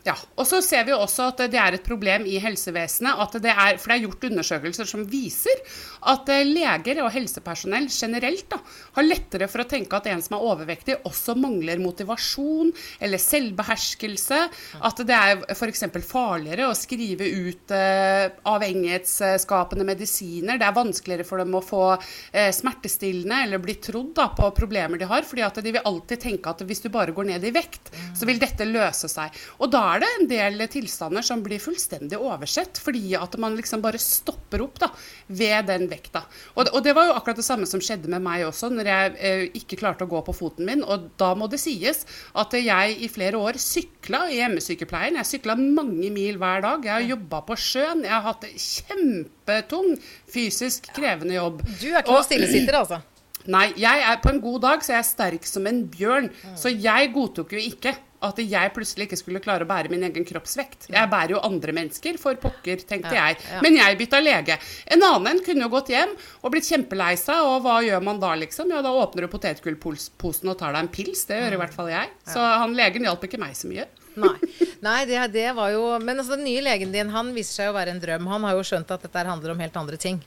Ja, 0.08 0.14
og 0.40 0.46
så 0.48 0.62
ser 0.64 0.86
vi 0.88 0.94
også 0.96 1.26
at 1.34 1.42
det 1.52 1.60
er 1.60 1.76
et 1.76 1.84
problem 1.84 2.24
i 2.30 2.38
helsevesenet. 2.40 3.20
At 3.20 3.34
det 3.44 3.52
er, 3.52 3.76
for 3.76 3.92
det 3.92 3.98
er 3.98 4.04
gjort 4.06 4.28
undersøkelser 4.30 4.88
som 4.88 5.04
viser 5.10 5.60
at 6.08 6.30
eh, 6.32 6.46
leger 6.48 7.02
og 7.04 7.12
helsepersonell 7.12 7.90
generelt 7.92 8.46
da, 8.54 8.62
har 8.96 9.08
lettere 9.08 9.50
for 9.52 9.64
å 9.64 9.68
tenke 9.68 9.98
at 9.98 10.08
en 10.08 10.24
som 10.24 10.38
er 10.38 10.46
overvektig, 10.48 11.00
også 11.10 11.36
mangler 11.36 11.82
motivasjon 11.84 12.72
eller 13.04 13.20
selvbeherskelse. 13.20 14.40
At 14.88 15.02
det 15.10 15.18
er 15.18 15.44
f.eks. 15.52 15.84
farligere 16.08 16.70
å 16.70 16.78
skrive 16.78 17.28
ut 17.28 17.76
eh, 17.76 18.30
avhengighetsskapende 18.48 19.90
medisiner. 19.92 20.56
Det 20.56 20.70
er 20.70 20.80
vanskeligere 20.80 21.28
for 21.28 21.44
dem 21.44 21.60
å 21.60 21.64
få 21.66 21.84
eh, 21.98 22.54
smertestillende 22.56 23.42
eller 23.44 23.64
bli 23.64 23.76
trodd 23.84 24.14
da, 24.22 24.30
på 24.38 24.54
problemer 24.56 25.04
de 25.04 25.12
har. 25.12 25.28
fordi 25.28 25.44
at 25.44 25.60
de 25.60 25.76
vil 25.76 25.84
alltid 25.92 26.24
tenke 26.30 26.56
at 26.56 26.64
hvis 26.64 26.86
du 26.86 26.90
bare 26.96 27.12
går 27.12 27.34
ned 27.34 27.44
i 27.44 27.54
vekt, 27.60 27.92
så 28.16 28.30
vil 28.30 28.40
dette 28.40 28.72
løse 28.72 29.12
seg. 29.12 29.36
Og 29.60 29.76
da 29.76 29.84
er 29.97 29.97
det 30.04 30.10
en 30.18 30.28
del 30.30 30.64
tilstander 30.72 31.26
som 31.26 31.42
blir 31.46 31.62
fullstendig 31.62 32.20
oversett, 32.20 32.80
fordi 32.82 33.16
at 33.18 33.38
man 33.42 33.56
liksom 33.58 33.82
bare 33.84 34.00
stopper 34.02 34.64
opp 34.66 34.80
da, 34.84 34.90
ved 35.28 35.68
den 35.70 35.88
vekta. 35.92 36.24
Og, 36.56 36.70
og, 36.72 36.80
det 36.86 36.94
var 36.98 37.10
jo 37.10 37.16
akkurat 37.18 37.40
det 37.40 37.48
samme 37.48 37.68
som 37.70 37.84
skjedde 37.84 38.12
med 38.12 38.24
meg 38.26 38.46
også, 38.48 38.70
når 38.74 38.92
jeg 38.92 39.16
eh, 39.18 39.44
ikke 39.62 39.80
klarte 39.82 40.08
å 40.08 40.12
gå 40.12 40.22
på 40.28 40.36
foten 40.38 40.68
min. 40.68 40.86
Og 40.86 41.10
da 41.20 41.34
må 41.38 41.50
det 41.52 41.62
sies 41.62 42.04
at 42.38 42.56
jeg 42.58 42.98
i 43.04 43.12
flere 43.12 43.42
år 43.42 43.60
sykla 43.62 44.26
i 44.32 44.40
hjemmesykepleien. 44.42 45.20
Jeg 45.22 45.32
sykla 45.34 45.58
mange 45.60 46.12
mil 46.14 46.40
hver 46.42 46.64
dag. 46.66 46.88
Jeg 46.88 46.96
har 46.96 47.12
jobba 47.16 47.44
på 47.48 47.60
sjøen. 47.60 48.06
Jeg 48.08 48.16
har 48.16 48.26
hatt 48.30 48.48
kjempetung, 48.54 49.94
fysisk 50.32 50.90
krevende 50.96 51.38
jobb. 51.38 51.62
Du 51.78 51.90
er 51.92 52.02
ikke 52.02 52.18
noen 52.18 52.28
stillesitter, 52.28 52.82
altså? 52.82 53.04
Nei, 53.48 53.70
jeg 53.80 54.02
er 54.04 54.18
på 54.20 54.32
en 54.34 54.42
god 54.44 54.60
dag 54.66 54.82
så 54.84 54.94
jeg 54.94 55.00
er 55.00 55.08
sterk 55.08 55.48
som 55.48 55.68
en 55.70 55.86
bjørn. 55.92 56.28
Så 56.60 56.72
jeg 56.74 57.14
godtok 57.16 57.56
jo 57.56 57.62
ikke 57.64 57.94
at 58.26 58.40
jeg 58.42 58.72
plutselig 58.74 59.06
ikke 59.08 59.20
skulle 59.20 59.42
klare 59.44 59.66
å 59.66 59.70
bære 59.70 59.92
min 59.94 60.02
egen 60.08 60.26
kroppsvekt. 60.26 60.88
Jeg 60.90 61.10
bærer 61.12 61.36
jo 61.36 61.42
andre 61.46 61.76
mennesker, 61.78 62.18
for 62.18 62.40
pokker, 62.42 62.82
tenkte 62.90 63.14
Ja, 63.14 63.28
jeg. 63.30 63.38
ja. 63.52 63.60
Men 63.62 63.78
jeg 63.78 63.98
bytta 64.00 64.20
lege. 64.24 64.58
En 64.90 65.04
annen 65.06 65.44
kunne 65.46 65.68
jo 65.68 65.70
gått 65.70 65.92
hjem 65.94 66.16
og 66.42 66.52
blitt 66.56 66.66
kjempelei 66.70 67.14
seg, 67.22 67.38
og 67.46 67.62
hva 67.68 67.78
gjør 67.86 68.02
man 68.08 68.20
da, 68.24 68.34
liksom? 68.42 68.72
Ja, 68.74 68.82
da 68.82 68.90
åpner 68.98 69.28
du 69.28 69.32
potetgullposen 69.36 70.50
og 70.50 70.58
tar 70.58 70.74
deg 70.74 70.88
en 70.88 70.92
pils. 70.94 71.26
Det 71.30 71.38
gjør 71.44 71.58
i 71.60 71.62
hvert 71.62 71.76
fall 71.78 71.92
jeg. 71.94 72.10
Så 72.26 72.42
han 72.42 72.74
legen 72.78 73.06
hjalp 73.06 73.24
ikke 73.28 73.40
meg 73.42 73.54
så 73.58 73.70
mye. 73.70 73.86
Nei, 74.18 74.34
Nei 74.82 75.04
det, 75.06 75.20
det 75.36 75.52
var 75.54 75.70
jo 75.76 76.00
Men 76.02 76.18
altså, 76.18 76.34
den 76.40 76.48
nye 76.48 76.64
legen 76.66 76.90
din 76.90 77.12
han 77.14 77.28
viser 77.36 77.54
seg 77.62 77.70
å 77.70 77.76
være 77.78 77.94
en 77.94 78.02
drøm. 78.02 78.26
Han 78.32 78.48
har 78.48 78.58
jo 78.58 78.64
skjønt 78.66 78.90
at 78.96 79.06
dette 79.06 79.28
handler 79.30 79.54
om 79.54 79.62
helt 79.62 79.78
andre 79.78 80.00
ting. 80.02 80.18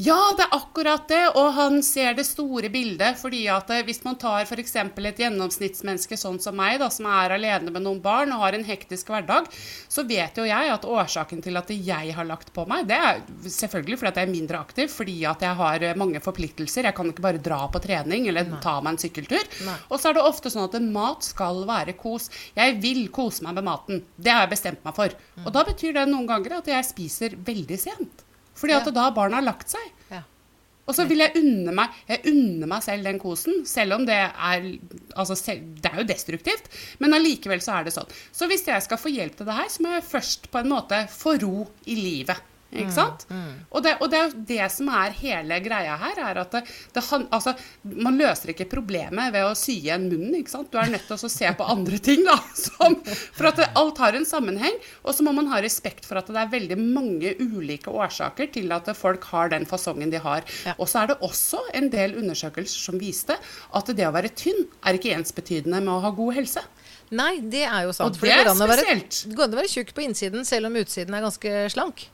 Ja, 0.00 0.16
det 0.32 0.46
er 0.46 0.54
akkurat 0.56 1.02
det, 1.10 1.24
og 1.36 1.50
han 1.58 1.82
ser 1.84 2.14
det 2.16 2.24
store 2.24 2.70
bildet. 2.72 3.18
fordi 3.20 3.42
at 3.52 3.68
eh, 3.70 3.82
Hvis 3.84 4.00
man 4.04 4.16
tar 4.16 4.46
f.eks. 4.46 4.76
et 4.76 5.18
gjennomsnittsmenneske 5.20 6.16
sånn 6.16 6.38
som 6.40 6.56
meg, 6.56 6.78
da, 6.80 6.88
som 6.88 7.04
er 7.10 7.34
alene 7.36 7.68
med 7.74 7.84
noen 7.84 8.00
barn 8.00 8.32
og 8.32 8.40
har 8.40 8.56
en 8.56 8.64
hektisk 8.64 9.10
hverdag, 9.12 9.50
så 9.92 10.06
vet 10.08 10.40
jo 10.40 10.46
jeg 10.48 10.72
at 10.72 10.86
årsaken 10.88 11.42
til 11.44 11.60
at 11.60 11.68
jeg 11.74 12.14
har 12.16 12.28
lagt 12.28 12.52
på 12.56 12.64
meg, 12.70 12.86
det 12.88 12.96
er 12.96 13.20
selvfølgelig 13.44 13.98
fordi 14.00 14.12
at 14.12 14.22
jeg 14.22 14.28
er 14.30 14.32
mindre 14.32 14.62
aktiv, 14.64 14.88
fordi 14.94 15.18
at 15.28 15.44
jeg 15.44 15.60
har 15.60 15.84
eh, 15.90 16.00
mange 16.00 16.24
forpliktelser. 16.24 16.88
Jeg 16.88 16.96
kan 16.96 17.12
ikke 17.12 17.26
bare 17.28 17.44
dra 17.50 17.60
på 17.68 17.84
trening 17.84 18.30
eller 18.32 18.56
ta 18.64 18.78
meg 18.80 18.94
en 18.96 19.02
sykkeltur. 19.04 19.52
Nei. 19.68 19.76
Og 19.90 20.00
så 20.00 20.10
er 20.10 20.16
det 20.16 20.24
ofte 20.24 20.54
sånn 20.54 20.70
at 20.70 20.80
mat 20.80 21.28
skal 21.28 21.66
være 21.68 21.98
kos. 22.00 22.30
Jeg 22.56 22.80
vil 22.80 23.04
kose 23.12 23.44
meg 23.44 23.60
med 23.60 23.68
maten. 23.68 24.00
Det 24.16 24.32
har 24.32 24.46
jeg 24.46 24.54
bestemt 24.56 24.88
meg 24.88 24.96
for. 24.96 25.20
Og 25.44 25.52
da 25.52 25.68
betyr 25.68 26.00
det 26.00 26.08
noen 26.08 26.28
ganger 26.30 26.62
at 26.62 26.72
jeg 26.72 26.88
spiser 26.88 27.36
veldig 27.36 27.80
sent. 27.84 28.26
Fordi 28.60 28.76
at 28.76 28.84
Ja. 28.90 28.92
da 28.92 29.06
har 29.08 29.16
barna 29.16 29.40
lagt 29.44 29.72
seg. 29.72 29.86
Ja. 30.10 30.22
Og 30.88 30.94
så 30.96 31.06
vil 31.08 31.18
jeg 31.22 31.36
unne 31.38 31.72
meg 31.76 31.90
Jeg 32.08 32.24
unner 32.32 32.66
meg 32.66 32.82
selv 32.82 33.04
den 33.06 33.18
kosen, 33.22 33.64
selv 33.68 33.94
om 33.94 34.04
det 34.08 34.16
er 34.18 34.64
Altså, 35.16 35.36
det 35.54 35.86
er 35.86 36.00
jo 36.02 36.06
destruktivt, 36.08 36.68
men 36.98 37.14
allikevel 37.16 37.60
så 37.64 37.78
er 37.80 37.84
det 37.88 37.94
sånn. 37.94 38.08
Så 38.32 38.48
hvis 38.50 38.66
jeg 38.66 38.82
skal 38.82 38.98
få 38.98 39.12
hjelp 39.12 39.36
til 39.36 39.46
det 39.46 39.54
her, 39.54 39.68
så 39.68 39.82
må 39.84 39.94
jeg 39.96 40.06
først 40.08 40.50
på 40.50 40.60
en 40.62 40.68
måte 40.72 41.04
få 41.08 41.36
ro 41.42 41.68
i 41.86 41.94
livet. 41.96 42.40
Ikke 42.70 42.92
sant? 42.94 43.24
Og, 43.74 43.80
det, 43.82 43.96
og 43.98 44.10
det 44.12 44.18
er 44.20 44.34
det 44.46 44.66
som 44.70 44.88
er 44.94 45.14
hele 45.18 45.56
greia 45.64 45.96
her, 45.98 46.20
er 46.22 46.38
at 46.44 46.52
det, 46.54 46.60
det, 46.94 47.02
altså, 47.34 47.54
man 47.82 48.18
løser 48.20 48.52
ikke 48.52 48.68
problemet 48.70 49.32
ved 49.34 49.42
å 49.48 49.56
sy 49.58 49.74
igjen 49.80 50.04
munnen. 50.10 50.36
ikke 50.38 50.52
sant? 50.52 50.70
Du 50.70 50.78
er 50.78 50.92
nødt 50.92 51.08
til 51.08 51.16
å 51.18 51.30
se 51.32 51.50
på 51.58 51.66
andre 51.74 51.98
ting. 51.98 52.22
da, 52.28 52.36
som, 52.66 52.94
For 53.34 53.50
at 53.50 53.62
alt 53.74 53.98
har 53.98 54.14
en 54.18 54.28
sammenheng. 54.28 54.78
Og 55.02 55.16
så 55.16 55.26
må 55.26 55.34
man 55.34 55.50
ha 55.50 55.58
respekt 55.64 56.06
for 56.06 56.20
at 56.20 56.30
det 56.30 56.38
er 56.38 56.52
veldig 56.52 56.78
mange 56.78 57.34
ulike 57.42 57.90
årsaker 57.90 58.52
til 58.54 58.70
at 58.76 58.92
folk 58.98 59.26
har 59.32 59.50
den 59.50 59.66
fasongen 59.66 60.12
de 60.14 60.22
har. 60.22 60.46
Ja. 60.68 60.76
Og 60.78 60.86
så 60.92 61.02
er 61.02 61.10
det 61.12 61.18
også 61.26 61.64
en 61.74 61.90
del 61.90 62.14
undersøkelser 62.22 62.86
som 62.86 63.00
viste 63.02 63.34
at 63.74 63.90
det 63.96 64.06
å 64.06 64.14
være 64.14 64.30
tynn 64.38 64.62
er 64.86 64.98
ikke 64.98 65.16
ensbetydende 65.16 65.82
med 65.82 65.94
å 65.96 65.98
ha 66.06 66.14
god 66.14 66.38
helse. 66.38 66.62
Nei, 67.10 67.40
det 67.42 67.64
er 67.66 67.88
jo 67.88 67.92
sant. 67.96 68.14
Og 68.14 68.22
det 68.22 68.30
er 68.30 68.46
være- 68.46 68.54
spesielt. 68.78 69.20
Det 69.26 69.36
går 69.36 69.48
an 69.48 69.58
å 69.58 69.60
være 69.64 69.74
tjukk 69.74 69.92
på 69.96 70.06
innsiden 70.06 70.46
selv 70.46 70.70
om 70.70 70.78
utsiden 70.78 71.14
er 71.18 71.26
ganske 71.26 71.54
slank. 71.74 72.06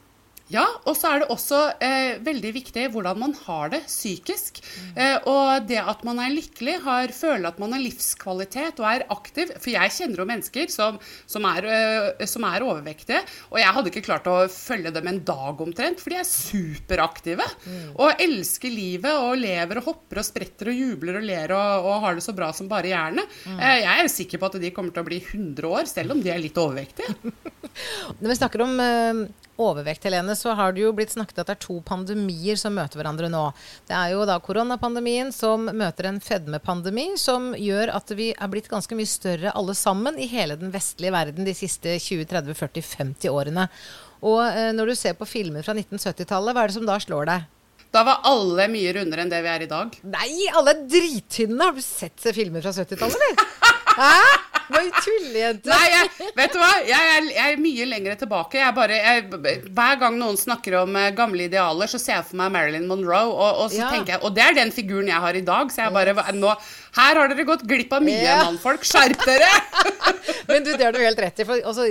Ja, 0.53 0.63
og 0.87 0.95
så 0.95 1.11
er 1.11 1.23
det 1.23 1.31
også 1.35 1.59
eh, 1.83 2.19
veldig 2.23 2.53
viktig 2.55 2.85
hvordan 2.95 3.19
man 3.19 3.33
har 3.49 3.73
det 3.73 3.81
psykisk. 3.89 4.61
Eh, 4.95 5.17
og 5.27 5.67
det 5.67 5.81
at 5.83 6.05
man 6.07 6.21
er 6.23 6.35
lykkelig, 6.35 6.77
har, 6.85 7.11
føler 7.15 7.49
at 7.51 7.59
man 7.59 7.75
har 7.75 7.83
livskvalitet 7.83 8.79
og 8.79 8.87
er 8.93 9.07
aktiv. 9.11 9.51
For 9.59 9.73
jeg 9.75 9.95
kjenner 9.97 10.23
jo 10.23 10.29
mennesker 10.31 10.71
som, 10.71 11.01
som, 11.27 11.49
er, 11.51 11.67
eh, 11.67 12.27
som 12.31 12.47
er 12.47 12.67
overvektige, 12.67 13.25
og 13.51 13.59
jeg 13.59 13.75
hadde 13.79 13.91
ikke 13.91 14.05
klart 14.07 14.31
å 14.31 14.37
følge 14.53 14.93
dem 14.95 15.11
en 15.11 15.19
dag 15.27 15.65
omtrent, 15.67 16.03
for 16.03 16.15
de 16.15 16.21
er 16.21 16.29
superaktive. 16.31 17.49
Og 17.97 18.23
elsker 18.23 18.71
livet 18.71 19.19
og 19.19 19.35
lever 19.43 19.81
og 19.83 19.91
hopper 19.91 20.23
og 20.23 20.29
spretter 20.29 20.71
og 20.71 20.79
jubler 20.79 21.19
og 21.19 21.27
ler 21.27 21.57
og, 21.57 21.91
og 21.91 22.07
har 22.07 22.21
det 22.21 22.27
så 22.27 22.37
bra 22.37 22.53
som 22.55 22.71
bare 22.71 22.95
jernet. 22.95 23.35
Eh, 23.57 23.83
jeg 23.83 24.05
er 24.05 24.13
sikker 24.15 24.43
på 24.43 24.53
at 24.53 24.61
de 24.63 24.71
kommer 24.77 24.95
til 24.95 25.03
å 25.03 25.11
bli 25.11 25.19
100 25.25 25.67
år, 25.75 25.91
selv 25.91 26.15
om 26.15 26.23
de 26.23 26.31
er 26.31 26.43
litt 26.43 26.63
overvektige. 26.63 27.35
Når 28.23 28.31
vi 28.31 28.39
snakker 28.39 28.63
om 28.63 28.79
eh, 28.81 29.27
overvekt, 29.63 30.05
Helene, 30.07 30.37
så 30.37 30.55
har 30.59 30.75
det 30.75 30.83
jo 30.83 30.93
blitt 30.97 31.15
snakket 31.15 31.41
at 31.43 31.51
det 31.51 31.57
er 31.57 31.63
to 31.65 31.79
pandemier 31.87 32.59
som 32.61 32.77
møter 32.77 33.01
hverandre 33.01 33.31
nå. 33.33 33.43
Det 33.89 33.97
er 33.97 34.13
jo 34.15 34.27
da 34.29 34.39
koronapandemien 34.43 35.33
som 35.35 35.69
møter 35.71 36.11
en 36.11 36.21
fedmepandemi, 36.23 37.09
som 37.21 37.53
gjør 37.59 37.95
at 37.97 38.13
vi 38.19 38.33
er 38.35 38.53
blitt 38.53 38.71
ganske 38.73 38.99
mye 38.99 39.11
større 39.11 39.55
alle 39.57 39.77
sammen 39.79 40.19
i 40.21 40.29
hele 40.31 40.59
den 40.61 40.73
vestlige 40.75 41.15
verden 41.15 41.49
de 41.49 41.57
siste 41.57 41.97
20-30-40-50 42.03 43.33
årene. 43.33 43.69
Og 44.27 44.41
eh, 44.47 44.73
når 44.77 44.93
du 44.93 44.97
ser 44.99 45.17
på 45.19 45.29
filmer 45.29 45.67
fra 45.67 45.77
1970-tallet, 45.77 46.57
hva 46.57 46.65
er 46.65 46.73
det 46.73 46.79
som 46.79 46.89
da 46.89 46.99
slår 47.03 47.31
deg? 47.31 47.53
Da 47.95 48.03
var 48.05 48.25
alle 48.29 48.67
mye 48.69 48.93
rundere 48.97 49.25
enn 49.25 49.31
det 49.33 49.41
vi 49.45 49.53
er 49.53 49.65
i 49.65 49.71
dag. 49.71 49.95
Nei, 50.11 50.31
alle 50.59 50.75
er 50.75 50.85
drittynne! 50.91 51.63
Har 51.63 51.77
du 51.77 51.85
sett 51.85 52.29
filmer 52.37 52.65
fra 52.65 52.75
70-tallet, 52.77 53.17
eller? 53.17 53.73
Hæ? 54.03 54.56
Hva 54.71 54.81
er 54.83 54.91
tullejente? 55.05 55.71
Nei, 55.71 55.85
jeg, 55.93 56.31
vet 56.37 56.55
du 56.55 56.59
hva? 56.59 56.71
Jeg 56.89 57.11
er, 57.17 57.29
jeg 57.37 57.53
er 57.55 57.61
mye 57.63 57.87
lenger 57.91 58.17
tilbake. 58.23 58.59
Jeg 58.59 58.75
bare, 58.77 58.97
jeg, 58.99 59.27
hver 59.77 60.01
gang 60.01 60.19
noen 60.19 60.39
snakker 60.41 60.81
om 60.83 60.97
eh, 60.99 61.11
gamle 61.17 61.47
idealer, 61.47 61.91
så 61.91 62.01
ser 62.03 62.17
jeg 62.19 62.27
for 62.33 62.41
meg 62.41 62.51
Marilyn 62.57 62.89
Monroe. 62.91 63.31
Og, 63.31 63.63
og, 63.67 63.71
så 63.71 63.85
Ja. 63.85 63.91
tenker 63.95 64.17
jeg, 64.17 64.23
og 64.27 64.35
det 64.35 64.43
er 64.47 64.59
den 64.59 64.73
figuren 64.75 65.11
jeg 65.13 65.23
har 65.23 65.39
i 65.39 65.45
dag. 65.47 65.71
Så 65.71 65.87
jeg 65.87 65.95
bare 65.95 66.17
nå, 66.35 66.55
Her 66.97 67.19
har 67.21 67.29
dere 67.29 67.45
gått 67.45 67.65
glipp 67.69 67.93
av 67.93 68.03
mye, 68.05 68.23
Ja. 68.25 68.39
mannfolk. 68.47 68.85
Skjerp 68.89 69.21
dere! 69.29 69.49
Men 70.49 70.63
du, 70.65 70.71
det 70.79 70.85
har 70.87 70.95
du 70.95 70.99
helt 71.03 71.19
rett 71.21 71.41
i. 71.43 71.45
For 71.45 71.61
også, 71.69 71.85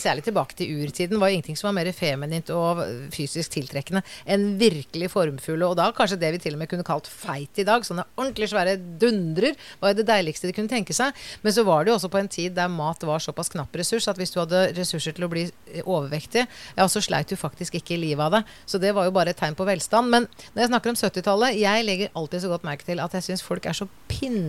særlig 0.00 0.24
tilbake 0.26 0.56
til 0.58 0.82
urtiden 0.82 1.20
var 1.22 1.30
ingenting 1.32 1.56
som 1.56 1.68
var 1.70 1.76
mer 1.78 1.88
feminint 1.96 2.50
og 2.52 2.80
fysisk 3.14 3.52
tiltrekkende 3.54 4.02
enn 4.30 4.56
virkelig 4.60 5.08
formfulle. 5.14 5.68
Og 5.70 5.76
da 5.78 5.86
kanskje 5.96 6.18
det 6.20 6.32
vi 6.34 6.40
til 6.42 6.56
og 6.56 6.60
med 6.62 6.70
kunne 6.72 6.84
kalt 6.86 7.08
feit 7.08 7.60
i 7.62 7.66
dag. 7.66 7.86
Sånne 7.86 8.04
ordentlig 8.18 8.50
svære 8.52 8.74
dundrer 9.00 9.56
var 9.80 9.94
det 9.96 10.04
deiligste 10.10 10.50
de 10.50 10.56
kunne 10.56 10.70
tenke 10.72 10.92
seg. 10.96 11.14
Men 11.44 11.54
så 11.56 11.64
var 11.66 11.84
det 11.86 11.92
jo 11.94 11.96
også 12.00 12.10
på 12.12 12.20
en 12.20 12.30
tid 12.30 12.56
der 12.58 12.68
mat 12.72 13.06
var 13.06 13.22
såpass 13.22 13.52
knapp 13.54 13.74
ressurs 13.80 14.10
at 14.12 14.20
hvis 14.20 14.34
du 14.34 14.40
hadde 14.42 14.64
ressurser 14.76 15.16
til 15.16 15.24
å 15.28 15.30
bli 15.32 15.46
eh, 15.46 15.80
overvektig, 15.86 16.44
ja, 16.76 16.88
så 16.90 17.00
sleit 17.04 17.30
du 17.32 17.38
faktisk 17.40 17.78
ikke 17.80 17.96
livet 18.00 18.26
av 18.26 18.36
det. 18.40 18.42
Så 18.68 18.82
det 18.82 18.92
var 18.98 19.08
jo 19.08 19.14
bare 19.16 19.32
et 19.32 19.40
tegn 19.40 19.56
på 19.58 19.64
velstand. 19.70 20.10
Men 20.12 20.28
når 20.52 20.64
jeg 20.66 20.72
snakker 20.74 20.92
om 20.92 21.00
70-tallet, 21.00 21.56
jeg 21.62 21.86
legger 21.88 22.12
alltid 22.18 22.44
så 22.44 22.52
godt 22.52 22.66
merke 22.68 22.90
til 22.90 23.00
at 23.00 23.16
jeg 23.16 23.30
syns 23.30 23.46
folk 23.46 23.70
er 23.70 23.78
så 23.80 23.88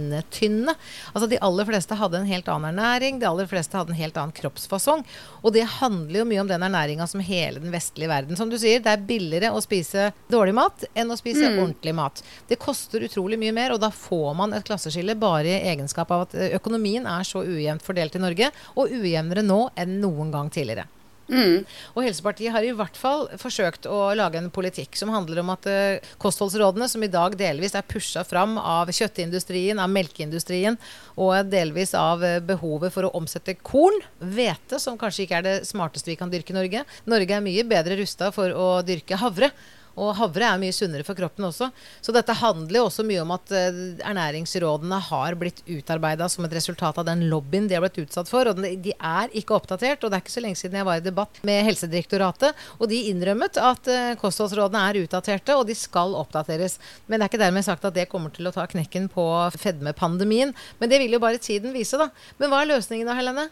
pinnetynne. 0.01 0.75
Altså 1.13 1.27
de 1.29 1.39
aller 1.41 1.65
fleste 1.65 1.95
hadde 1.95 2.17
en 2.17 2.29
helt 2.29 2.47
annen 2.49 2.71
ernæring, 2.73 3.19
de 3.19 3.27
aller 3.27 3.47
fleste 3.49 3.77
hadde 3.77 3.93
en 3.93 3.99
helt 3.99 4.17
annen 4.17 4.33
kroppsfasong. 4.35 5.03
Og 5.41 5.53
det 5.53 5.65
handler 5.79 6.21
jo 6.21 6.27
mye 6.29 6.41
om 6.41 6.49
den 6.49 6.63
ernæringa 6.63 7.07
som 7.07 7.21
hele 7.21 7.61
den 7.61 7.73
vestlige 7.73 8.09
verden. 8.09 8.37
Som 8.37 8.49
du 8.49 8.57
sier, 8.57 8.81
det 8.81 8.91
er 8.91 9.05
billigere 9.05 9.53
å 9.53 9.61
spise 9.63 10.11
dårlig 10.31 10.55
mat 10.57 10.85
enn 10.93 11.11
å 11.11 11.19
spise 11.19 11.51
ordentlig 11.51 11.95
mat. 11.95 12.23
Det 12.47 12.59
koster 12.61 13.05
utrolig 13.05 13.39
mye 13.41 13.55
mer, 13.55 13.75
og 13.75 13.81
da 13.83 13.91
får 13.93 14.33
man 14.37 14.55
et 14.55 14.65
klasseskille 14.67 15.17
bare 15.19 15.57
i 15.57 15.73
egenskap 15.73 16.11
av 16.11 16.27
at 16.27 16.37
økonomien 16.51 17.05
er 17.09 17.27
så 17.27 17.43
ujevnt 17.45 17.85
fordelt 17.85 18.15
i 18.17 18.23
Norge, 18.23 18.51
og 18.75 18.91
ujevnere 18.91 19.45
nå 19.45 19.67
enn 19.79 19.99
noen 20.01 20.33
gang 20.33 20.51
tidligere. 20.53 20.87
Og 21.31 22.03
Helsepartiet 22.03 22.51
har 22.53 22.65
i 22.65 22.73
hvert 22.75 22.97
fall 22.99 23.27
forsøkt 23.39 23.87
å 23.89 24.11
lage 24.17 24.39
en 24.39 24.51
politikk 24.53 24.97
som 24.99 25.13
handler 25.13 25.41
om 25.41 25.51
at 25.53 25.67
uh, 25.69 26.11
kostholdsrådene, 26.21 26.89
som 26.91 27.03
i 27.05 27.11
dag 27.11 27.37
delvis 27.39 27.75
er 27.77 27.87
pusha 27.87 28.25
fram 28.27 28.57
av 28.59 28.91
kjøttindustrien, 28.91 29.79
av 29.79 29.91
melkeindustrien, 29.91 30.77
og 31.15 31.51
delvis 31.51 31.95
av 31.97 32.23
uh, 32.25 32.39
behovet 32.43 32.93
for 32.93 33.07
å 33.07 33.13
omsette 33.19 33.55
korn, 33.63 34.01
hvete, 34.19 34.79
som 34.81 34.99
kanskje 34.99 35.25
ikke 35.25 35.39
er 35.39 35.47
det 35.47 35.57
smarteste 35.69 36.11
vi 36.11 36.19
kan 36.19 36.31
dyrke 36.31 36.53
i 36.55 36.59
Norge. 36.59 36.85
Norge 37.09 37.37
er 37.37 37.45
mye 37.45 37.67
bedre 37.67 37.99
rusta 38.01 38.33
for 38.35 38.51
å 38.51 38.71
dyrke 38.85 39.19
havre. 39.21 39.51
Og 39.99 40.13
havre 40.19 40.47
er 40.47 40.59
mye 40.61 40.75
sunnere 40.75 41.05
for 41.07 41.17
kroppen 41.17 41.47
også. 41.47 41.69
Så 42.03 42.13
dette 42.15 42.35
handler 42.39 42.79
jo 42.79 42.85
også 42.87 43.05
mye 43.07 43.23
om 43.23 43.33
at 43.35 43.51
eh, 43.55 43.79
ernæringsrådene 44.07 44.99
har 45.09 45.37
blitt 45.39 45.61
utarbeida 45.67 46.29
som 46.31 46.47
et 46.47 46.55
resultat 46.55 47.01
av 47.01 47.07
den 47.07 47.25
lobbyen 47.31 47.67
de 47.67 47.75
har 47.77 47.83
blitt 47.83 47.99
utsatt 48.05 48.31
for. 48.31 48.47
Og 48.51 48.61
de 48.61 48.95
er 48.95 49.35
ikke 49.37 49.57
oppdatert. 49.57 50.03
Og 50.03 50.11
det 50.11 50.19
er 50.19 50.25
ikke 50.25 50.35
så 50.35 50.45
lenge 50.45 50.59
siden 50.61 50.79
jeg 50.79 50.87
var 50.87 51.01
i 51.01 51.05
debatt 51.05 51.41
med 51.47 51.65
Helsedirektoratet, 51.67 52.57
og 52.79 52.91
de 52.91 53.03
innrømmet 53.11 53.59
at 53.61 53.91
eh, 53.91 54.13
kostholdsrådene 54.21 54.83
er 54.87 55.01
utdaterte, 55.03 55.57
og 55.57 55.67
de 55.69 55.77
skal 55.77 56.15
oppdateres. 56.17 56.77
Men 57.07 57.19
det 57.19 57.25
er 57.25 57.33
ikke 57.33 57.43
dermed 57.45 57.67
sagt 57.67 57.87
at 57.87 57.97
det 57.97 58.09
kommer 58.11 58.33
til 58.33 58.47
å 58.47 58.55
ta 58.55 58.67
knekken 58.69 59.09
på 59.11 59.25
fedmepandemien. 59.59 60.55
Men 60.79 60.91
det 60.91 61.01
vil 61.03 61.17
jo 61.17 61.23
bare 61.23 61.41
tiden 61.41 61.75
vise, 61.75 61.99
da. 61.99 62.11
Men 62.39 62.51
hva 62.51 62.63
er 62.63 62.73
løsningen 62.75 63.09
da, 63.09 63.17
Helene? 63.17 63.49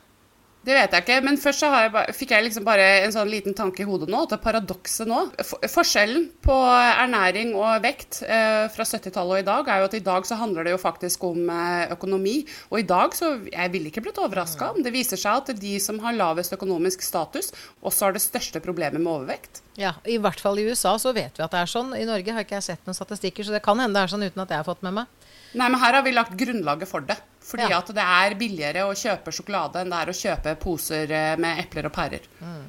Det 0.60 0.75
vet 0.75 0.92
jeg 0.92 1.04
ikke, 1.06 1.18
men 1.24 1.38
først 1.39 1.63
så 1.63 1.70
jeg 1.72 1.92
bare, 1.94 2.13
fikk 2.13 2.34
jeg 2.36 2.44
liksom 2.44 2.66
bare 2.68 2.84
en 3.06 3.13
sånn 3.16 3.30
liten 3.32 3.56
tanke 3.56 3.86
i 3.86 3.88
hodet 3.88 4.10
nå. 4.12 4.25
Det 4.28 4.42
paradokset 4.44 5.08
nå 5.08 5.22
for, 5.48 5.63
Forskjellen 5.72 6.25
på 6.44 6.58
ernæring 6.75 7.54
og 7.56 7.80
vekt 7.86 8.20
eh, 8.25 8.66
fra 8.74 8.84
70-tallet 8.84 9.38
og 9.38 9.39
i 9.39 9.48
dag 9.48 9.72
er 9.72 9.80
jo 9.80 9.88
at 9.88 9.96
i 9.96 10.04
dag 10.04 10.28
så 10.28 10.36
handler 10.42 10.68
det 10.68 10.74
jo 10.75 10.82
faktisk 10.82 11.24
om 11.30 11.48
eh, 11.54 11.86
økonomi. 11.96 12.36
Og 12.74 12.82
i 12.82 12.88
dag 12.89 13.16
så 13.16 13.32
Jeg 13.48 13.72
ville 13.72 13.88
ikke 13.88 14.04
blitt 14.04 14.20
overraska 14.20 14.74
om 14.74 14.84
det 14.84 14.92
viser 14.94 15.20
seg 15.22 15.46
at 15.46 15.62
de 15.62 15.78
som 15.80 16.01
har 16.04 16.18
lavest 16.18 16.54
økonomisk 16.54 17.08
status, 17.08 17.54
også 17.80 18.10
har 18.10 18.20
det 18.20 18.25
største 18.25 18.60
problemet 18.63 19.00
med 19.00 19.13
overvekt. 19.13 19.63
Ja, 19.80 19.96
i 20.04 20.20
hvert 20.20 20.44
fall 20.44 20.60
i 20.60 20.68
USA 20.68 20.98
så 21.00 21.16
vet 21.16 21.39
vi 21.39 21.46
at 21.46 21.56
det 21.56 21.63
er 21.63 21.72
sånn. 21.72 21.96
I 21.96 22.04
Norge 22.10 22.36
har 22.36 22.44
ikke 22.44 22.60
jeg 22.60 22.68
sett 22.74 22.84
noen 22.84 23.00
statistikker, 23.00 23.48
så 23.48 23.56
det 23.56 23.63
kan 23.63 23.80
hende 23.80 23.96
det 23.96 24.10
er 24.10 24.12
sånn 24.12 24.28
uten 24.28 24.44
at 24.44 24.51
jeg 24.51 24.60
har 24.60 24.68
fått 24.68 24.84
med 24.84 25.00
meg. 25.00 25.20
Nei, 25.56 25.66
men 25.66 25.80
her 25.82 25.96
har 25.98 26.06
vi 26.06 26.13
lagt 26.13 26.36
grunnlaget 26.38 26.89
for 26.92 27.06
det. 27.06 27.18
Fordi 27.50 27.65
ja. 27.65 27.82
at 27.82 27.91
det 27.96 28.06
er 28.06 28.38
billigere 28.38 28.86
å 28.86 28.96
kjøpe 28.98 29.34
sjokolade 29.34 29.82
enn 29.82 29.89
det 29.89 30.00
er 30.03 30.12
å 30.12 30.18
kjøpe 30.20 30.56
poser 30.62 31.10
eh, 31.10 31.36
med 31.41 31.63
epler 31.63 31.89
og 31.89 31.96
pærer. 31.96 32.27
Mm. 32.44 32.65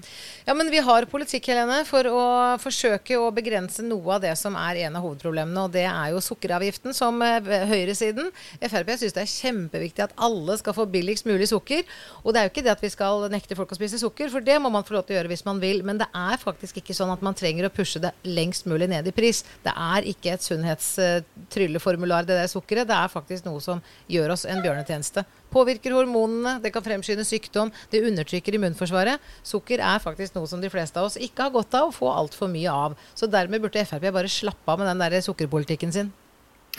Ja, 0.46 0.54
men 0.56 0.70
vi 0.72 0.80
har 0.82 1.04
politikk, 1.06 1.50
Helene, 1.52 1.82
for 1.86 2.06
å 2.08 2.22
forsøke 2.58 3.18
å 3.20 3.28
begrense 3.34 3.84
noe 3.84 4.16
av 4.16 4.22
det 4.24 4.32
som 4.40 4.56
er 4.58 4.80
en 4.86 4.96
av 4.98 5.04
hovedproblemene, 5.04 5.66
og 5.66 5.74
det 5.74 5.84
er 5.84 6.14
jo 6.14 6.22
sukkeravgiften, 6.24 6.96
som 6.96 7.20
eh, 7.22 7.50
høyresiden 7.70 8.30
Frp 8.64 8.94
syns 8.96 9.14
det 9.16 9.22
er 9.22 9.30
kjempeviktig 9.30 10.04
at 10.06 10.14
alle 10.18 10.56
skal 10.58 10.74
få 10.76 10.86
billigst 10.90 11.28
mulig 11.28 11.50
sukker. 11.50 11.84
Og 12.24 12.32
det 12.32 12.40
er 12.40 12.48
jo 12.48 12.52
ikke 12.54 12.64
det 12.66 12.72
at 12.72 12.84
vi 12.84 12.90
skal 12.92 13.26
nekte 13.32 13.58
folk 13.58 13.74
å 13.74 13.78
spise 13.78 14.00
sukker, 14.00 14.32
for 14.32 14.44
det 14.44 14.56
må 14.64 14.72
man 14.72 14.86
få 14.86 14.96
lov 14.96 15.06
til 15.06 15.14
å 15.14 15.20
gjøre 15.20 15.32
hvis 15.34 15.46
man 15.46 15.60
vil. 15.62 15.84
Men 15.86 16.00
det 16.00 16.08
er 16.16 16.40
faktisk 16.40 16.80
ikke 16.80 16.96
sånn 16.96 17.12
at 17.12 17.22
man 17.24 17.36
trenger 17.36 17.68
å 17.68 17.72
pushe 17.74 18.02
det 18.02 18.14
lengst 18.26 18.66
mulig 18.70 18.88
ned 18.90 19.06
i 19.06 19.14
pris. 19.14 19.44
Det 19.64 19.76
er 19.76 20.08
ikke 20.08 20.34
et 20.34 20.46
sunnhetstrylleformular, 20.46 22.26
det 22.28 22.40
der 22.40 22.50
sukkeret. 22.50 22.88
Det 22.88 22.96
er 22.96 23.12
faktisk 23.12 23.46
noe 23.46 23.62
som 23.64 23.84
gjør 24.10 24.34
oss 24.34 24.46
en 24.48 24.64
bjørnetjeneste. 24.70 25.26
Påvirker 25.50 25.94
hormonene, 25.98 26.56
det 26.62 26.72
kan 26.74 26.84
fremskynde 26.86 27.26
sykdom, 27.26 27.72
det 27.92 28.04
undertrykker 28.06 28.56
immunforsvaret. 28.56 29.20
Sukker 29.46 29.82
er 29.82 30.02
faktisk 30.02 30.38
noe 30.38 30.48
som 30.50 30.62
de 30.62 30.70
fleste 30.72 31.00
av 31.00 31.10
oss 31.10 31.18
ikke 31.20 31.48
har 31.48 31.54
godt 31.54 31.76
av 31.76 31.90
å 31.90 31.94
få 31.94 32.10
altfor 32.14 32.50
mye 32.52 32.70
av. 32.70 32.98
Så 33.18 33.28
dermed 33.30 33.62
burde 33.62 33.84
Frp 33.90 34.10
bare 34.14 34.30
slappe 34.30 34.70
av 34.70 34.80
med 34.80 34.90
den 34.92 35.02
der 35.02 35.20
sukkerpolitikken 35.26 35.94
sin. 35.94 36.14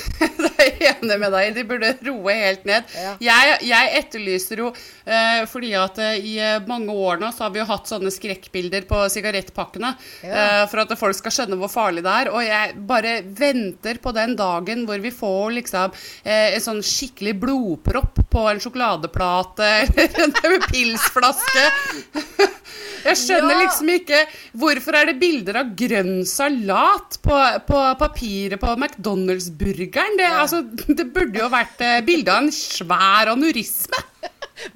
enig 0.89 1.17
med 1.21 1.33
deg 1.33 1.55
De 1.55 1.65
burde 1.67 1.91
roe 2.07 2.35
helt 2.35 2.65
ned. 2.67 2.87
Ja. 2.95 3.13
Jeg, 3.21 3.57
jeg, 3.69 3.91
etterlyser 4.01 4.63
jo 4.63 4.71
eh, 4.71 5.43
fordi 5.49 5.71
at 5.77 5.99
eh, 6.01 6.17
i 6.31 6.35
eh, 6.41 6.59
mange 6.69 6.93
år 6.93 7.21
nå 7.21 7.31
så 7.35 7.45
har 7.45 7.53
vi 7.55 7.61
jo 7.61 7.67
hatt 7.69 7.89
sånne 7.89 8.11
skrekkbilder 8.13 8.87
på 8.89 9.01
sigarettpakkene 9.13 9.93
ja. 10.25 10.31
eh, 10.31 10.63
for 10.71 10.83
at 10.83 10.95
folk 10.99 11.17
skal 11.17 11.35
skjønne 11.35 11.59
hvor 11.61 11.71
farlig 11.71 12.05
det 12.05 12.15
er. 12.23 12.31
Og 12.33 12.45
jeg 12.45 12.75
bare 12.89 13.17
venter 13.25 14.01
på 14.01 14.15
den 14.15 14.35
dagen 14.39 14.85
hvor 14.89 15.01
vi 15.03 15.13
får 15.15 15.57
liksom 15.59 15.97
eh, 16.23 16.55
en 16.55 16.63
sånn 16.63 16.83
skikkelig 16.85 17.35
blodpropp 17.41 18.23
på 18.31 18.47
en 18.51 18.61
sjokoladeplate 18.63 19.71
eller 19.81 20.25
en 20.27 20.67
pilsflaske. 20.69 21.67
Jeg 23.01 23.17
skjønner 23.17 23.55
ja. 23.55 23.61
liksom 23.63 23.89
ikke 23.93 24.19
Hvorfor 24.61 24.97
er 24.99 25.09
det 25.09 25.17
bilder 25.21 25.61
av 25.61 25.73
grønn 25.77 26.21
salat 26.27 27.17
på, 27.23 27.39
på 27.67 27.81
papiret 27.99 28.61
på 28.61 28.75
McDonald's-burgeren? 28.77 30.17
Det, 30.19 30.27
ja. 30.27 30.41
altså, 30.43 30.61
det, 30.87 31.07
burde 31.13 31.41
jo 31.41 31.49
vært 31.51 31.81
eh, 31.85 31.99
bilde 32.05 32.33
av 32.33 32.45
en 32.45 32.53
svær 32.55 33.33
aneurisme. 33.33 34.05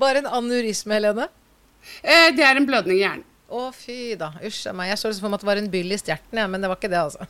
Bare 0.01 0.24
en 0.24 0.29
aneurisme, 0.41 0.98
Helene? 0.98 1.29
Eh, 2.01 2.32
det 2.36 2.46
er 2.46 2.58
en 2.58 2.67
blødning 2.67 3.00
i 3.00 3.03
hjernen. 3.03 3.25
Å, 3.46 3.70
fy 3.75 4.15
da. 4.20 4.32
Usj 4.44 4.72
a 4.72 4.75
meg. 4.75 4.89
Jeg 4.89 5.00
så 5.00 5.12
liksom 5.12 5.27
for 5.27 5.34
meg 5.34 5.39
at 5.39 5.46
det 5.46 5.51
var 5.51 5.62
en 5.62 5.74
byll 5.74 5.94
i 5.94 6.00
stjerten, 6.01 6.39
ja, 6.41 6.48
men 6.50 6.63
det 6.63 6.72
var 6.72 6.79
ikke 6.79 6.91
det, 6.91 7.03
altså. 7.03 7.27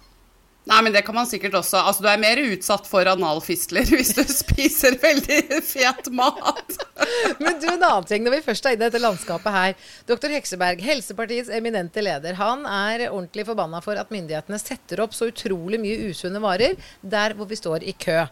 Nei, 0.65 0.79
men 0.81 0.93
det 0.95 1.03
kan 1.05 1.13
man 1.13 1.27
sikkert 1.29 1.53
også. 1.60 1.77
Altså, 1.77 2.01
du 2.01 2.10
er 2.10 2.22
mer 2.22 2.39
utsatt 2.41 2.88
for 2.89 3.05
analfistler 3.10 3.86
hvis 3.93 4.15
du 4.17 4.24
spiser 4.25 4.98
veldig 5.01 5.62
fet 5.65 6.10
mat. 6.10 6.77
men 7.43 7.60
du, 7.62 7.67
en 7.69 7.86
annen 7.86 8.07
ting 8.10 8.25
når 8.25 8.39
vi 8.39 8.45
først 8.48 8.65
er 8.65 8.77
i 8.77 8.81
dette 8.81 9.01
landskapet 9.01 9.53
her. 9.53 9.75
Doktor 10.10 10.34
Hekseberg, 10.34 10.81
Helsepartiets 10.81 11.53
eminente 11.53 12.01
leder, 12.01 12.39
han 12.41 12.65
er 12.65 13.07
ordentlig 13.12 13.45
forbanna 13.45 13.84
for 13.86 14.01
at 14.01 14.13
myndighetene 14.13 14.60
setter 14.62 15.05
opp 15.05 15.13
så 15.13 15.29
utrolig 15.29 15.81
mye 15.84 16.10
usunne 16.10 16.41
varer 16.41 16.79
der 17.01 17.38
hvor 17.38 17.50
vi 17.51 17.62
står 17.62 17.86
i 17.86 17.93
kø. 17.93 18.24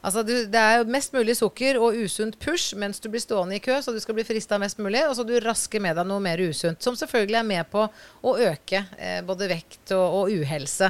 Altså, 0.00 0.22
du, 0.24 0.32
det 0.48 0.60
er 0.60 0.86
mest 0.88 1.12
mulig 1.12 1.34
sukker 1.36 1.76
og 1.80 1.98
usunt 2.00 2.38
push 2.40 2.76
mens 2.78 3.02
du 3.02 3.10
blir 3.12 3.20
stående 3.20 3.58
i 3.58 3.62
kø, 3.62 3.74
så 3.84 3.92
du 3.92 3.98
skal 4.00 4.16
bli 4.16 4.24
frista 4.24 4.56
mest 4.60 4.78
mulig. 4.80 5.02
Og 5.08 5.16
så 5.18 5.26
du 5.28 5.34
rasker 5.44 5.82
med 5.82 5.98
deg 5.98 6.08
noe 6.08 6.22
mer 6.24 6.40
usunt, 6.40 6.80
som 6.80 6.96
selvfølgelig 6.96 7.40
er 7.42 7.50
med 7.50 7.68
på 7.72 7.84
å 7.84 8.36
øke 8.46 8.84
eh, 8.96 9.20
både 9.26 9.50
vekt 9.50 9.92
og, 9.96 10.22
og 10.22 10.38
uhelse. 10.40 10.88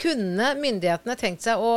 Kunne 0.00 0.48
myndighetene 0.58 1.14
tenkt 1.18 1.44
seg 1.46 1.60
å 1.62 1.74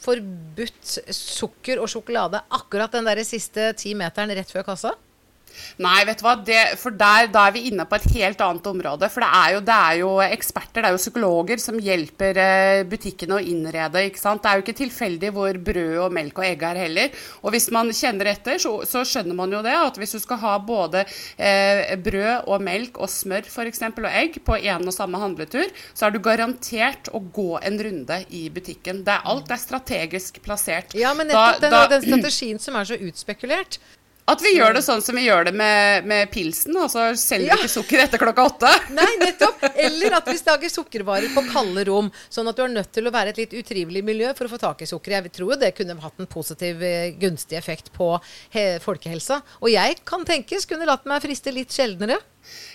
forbudt 0.00 0.96
sukker 1.14 1.80
og 1.82 1.90
sjokolade 1.92 2.42
akkurat 2.50 2.92
den 2.96 3.06
der 3.06 3.22
siste 3.26 3.70
ti 3.78 3.94
meteren 3.98 4.32
rett 4.34 4.50
før 4.50 4.66
kassa? 4.72 4.96
Nei, 5.80 6.00
vet 6.08 6.20
du 6.20 6.24
hva, 6.26 6.34
det, 6.44 6.60
for 6.80 6.94
der, 6.96 7.28
da 7.32 7.46
er 7.48 7.54
vi 7.56 7.66
inne 7.70 7.86
på 7.88 7.98
et 7.98 8.08
helt 8.16 8.40
annet 8.44 8.66
område. 8.70 9.08
For 9.12 9.24
det 9.24 9.30
er 9.40 9.54
jo, 9.54 9.62
det 9.66 9.76
er 9.76 9.98
jo 10.00 10.10
eksperter, 10.24 10.82
det 10.82 10.90
er 10.90 10.96
jo 10.96 11.02
psykologer 11.02 11.62
som 11.62 11.80
hjelper 11.80 12.40
eh, 12.42 12.82
butikkene 12.90 13.38
å 13.38 13.42
innrede. 13.42 14.04
ikke 14.08 14.22
sant? 14.22 14.42
Det 14.44 14.50
er 14.50 14.60
jo 14.60 14.66
ikke 14.66 14.78
tilfeldig 14.82 15.32
hvor 15.36 15.60
brød 15.70 15.96
og 16.06 16.16
melk 16.16 16.40
og 16.42 16.48
egg 16.48 16.64
er 16.70 16.82
heller. 16.84 17.22
Og 17.44 17.54
hvis 17.54 17.70
man 17.74 17.92
kjenner 17.96 18.32
etter, 18.34 18.60
så, 18.62 18.74
så 18.88 19.04
skjønner 19.06 19.36
man 19.36 19.54
jo 19.54 19.62
det 19.66 19.76
at 19.76 20.00
hvis 20.00 20.16
du 20.16 20.20
skal 20.22 20.42
ha 20.44 20.56
både 20.64 21.04
eh, 21.36 21.94
brød 22.00 22.50
og 22.50 22.64
melk 22.64 23.00
og 23.00 23.10
smør 23.12 23.48
f.eks. 23.50 23.84
og 23.90 24.10
egg 24.10 24.40
på 24.46 24.58
en 24.60 24.88
og 24.90 24.96
samme 24.96 25.20
handletur, 25.20 25.70
så 25.94 26.08
er 26.08 26.14
du 26.14 26.20
garantert 26.24 27.10
å 27.14 27.22
gå 27.22 27.52
en 27.60 27.80
runde 27.84 28.20
i 28.36 28.46
butikken. 28.52 29.04
Det 29.06 29.16
er, 29.16 29.26
alt 29.30 29.50
er 29.52 29.60
strategisk 29.60 30.42
plassert. 30.44 30.96
Ja, 30.98 31.14
men 31.16 31.30
nettopp 31.30 31.64
da, 31.64 31.86
den, 31.90 32.04
den 32.04 32.20
strategien 32.20 32.62
som 32.62 32.78
er 32.78 32.88
så 32.88 32.98
utspekulert. 33.00 33.80
At 34.30 34.42
vi 34.44 34.52
gjør 34.54 34.76
det 34.76 34.82
sånn 34.86 35.02
som 35.02 35.16
vi 35.18 35.24
gjør 35.26 35.48
det 35.48 35.54
med, 35.58 36.06
med 36.06 36.30
pilsen, 36.30 36.76
så 36.92 37.08
selger 37.18 37.56
vi 37.56 37.64
ikke 37.64 37.72
sukker 37.72 38.04
etter 38.04 38.20
klokka 38.22 38.46
åtte. 38.46 38.70
Nei, 38.98 39.08
nettopp. 39.18 39.64
Eller 39.74 40.18
at 40.20 40.28
vi 40.30 40.36
lager 40.46 40.72
sukkervarer 40.72 41.32
på 41.34 41.44
kalde 41.50 41.84
rom, 41.88 42.12
sånn 42.30 42.50
at 42.50 42.58
du 42.58 42.64
er 42.64 42.72
nødt 42.72 42.92
til 42.94 43.10
å 43.10 43.14
være 43.14 43.34
et 43.34 43.40
litt 43.42 43.56
utrivelig 43.58 44.04
miljø 44.06 44.30
for 44.38 44.46
å 44.46 44.52
få 44.52 44.60
tak 44.62 44.84
i 44.84 44.90
sukker. 44.90 45.16
Jeg 45.16 45.34
tror 45.34 45.54
jo 45.54 45.60
det 45.60 45.72
kunne 45.78 45.98
hatt 46.04 46.22
en 46.22 46.30
positiv, 46.30 46.82
eh, 46.86 47.10
gunstig 47.18 47.58
effekt 47.58 47.90
på 47.96 48.12
folkehelsa. 48.84 49.40
Og 49.64 49.70
jeg 49.72 49.98
kan 50.06 50.22
tenkes 50.26 50.68
kunne 50.68 50.86
latt 50.88 51.08
meg 51.08 51.22
friste 51.24 51.52
litt 51.54 51.74
sjeldnere. 51.74 52.20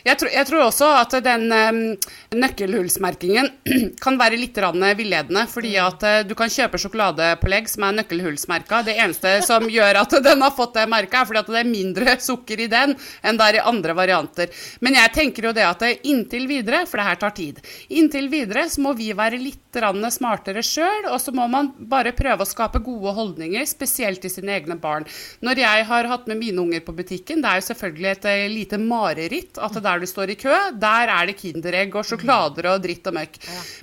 Jeg 0.06 0.20
tror, 0.22 0.30
jeg 0.30 0.46
tror, 0.46 0.64
også 0.68 0.88
at 1.00 1.16
den 1.26 1.46
um, 1.50 1.80
nøkkelhullsmerkingen 2.38 3.50
kan 4.04 4.20
være 4.20 4.38
litt 4.38 4.58
villedende. 4.58 5.46
Fordi 5.50 5.74
mm. 5.74 5.86
at 5.86 6.06
uh, 6.06 6.28
du 6.28 6.36
kan 6.38 6.52
kjøpe 6.52 6.78
sjokoladepålegg 6.82 7.70
som 7.72 7.88
er 7.88 7.98
nøkkelhullsmerka. 8.02 8.84
Det 8.86 8.98
eneste 9.02 9.40
som 9.48 9.66
gjør 9.76 10.02
at 10.04 10.18
den 10.24 10.46
har 10.46 10.54
fått 10.56 10.76
det 10.78 10.86
merka, 10.92 11.22
er 11.22 11.30
fordi 11.30 11.42
at 11.42 11.52
det 11.52 11.62
er 11.64 11.72
mindre 11.72 12.18
sukker 12.30 12.62
i 12.62 12.70
den 12.72 12.96
enn 13.26 13.42
det 13.42 13.50
er 13.50 13.60
i 13.60 13.66
andre 13.66 13.98
varianter. 13.98 14.54
Men 14.86 15.00
jeg 15.00 15.14
tenker 15.16 15.50
jo 15.50 15.56
det 15.58 15.66
at 15.66 15.86
inntil 16.06 16.46
videre, 16.50 16.86
for 16.86 17.02
det 17.02 17.10
her 17.10 17.22
tar 17.26 17.36
tid, 17.36 17.62
inntil 17.90 18.30
videre 18.30 18.68
så 18.70 18.86
må 18.86 18.94
vi 18.98 19.10
være 19.18 19.42
litt 19.42 19.65
smartere 20.14 20.64
sjøl, 20.66 21.08
og 21.12 21.20
så 21.22 21.34
må 21.36 21.48
man 21.52 21.72
bare 21.78 22.14
prøve 22.16 22.44
å 22.44 22.50
skape 22.50 22.82
gode 22.84 23.14
holdninger, 23.16 23.66
spesielt 23.66 24.22
til 24.22 24.32
sine 24.32 24.56
egne 24.56 24.78
barn. 24.80 25.06
Når 25.42 25.62
jeg 25.62 25.86
har 25.86 26.10
hatt 26.12 26.28
med 26.28 26.40
mine 26.40 26.62
unger 26.62 26.82
på 26.86 26.96
butikken, 26.96 27.42
det 27.42 27.50
er 27.50 27.62
jo 27.62 27.68
selvfølgelig 27.70 28.10
et 28.12 28.26
uh, 28.26 28.46
lite 28.52 28.80
mareritt 28.82 29.60
at 29.60 29.80
der 29.82 30.00
du 30.00 30.08
står 30.10 30.34
i 30.34 30.40
kø, 30.40 30.56
der 30.80 31.12
er 31.12 31.30
det 31.30 31.38
Kinderegg 31.40 31.96
og 31.96 32.06
sjokolader 32.08 32.72
og 32.72 32.84
dritt 32.84 33.08
og 33.08 33.18
møkk. 33.18 33.40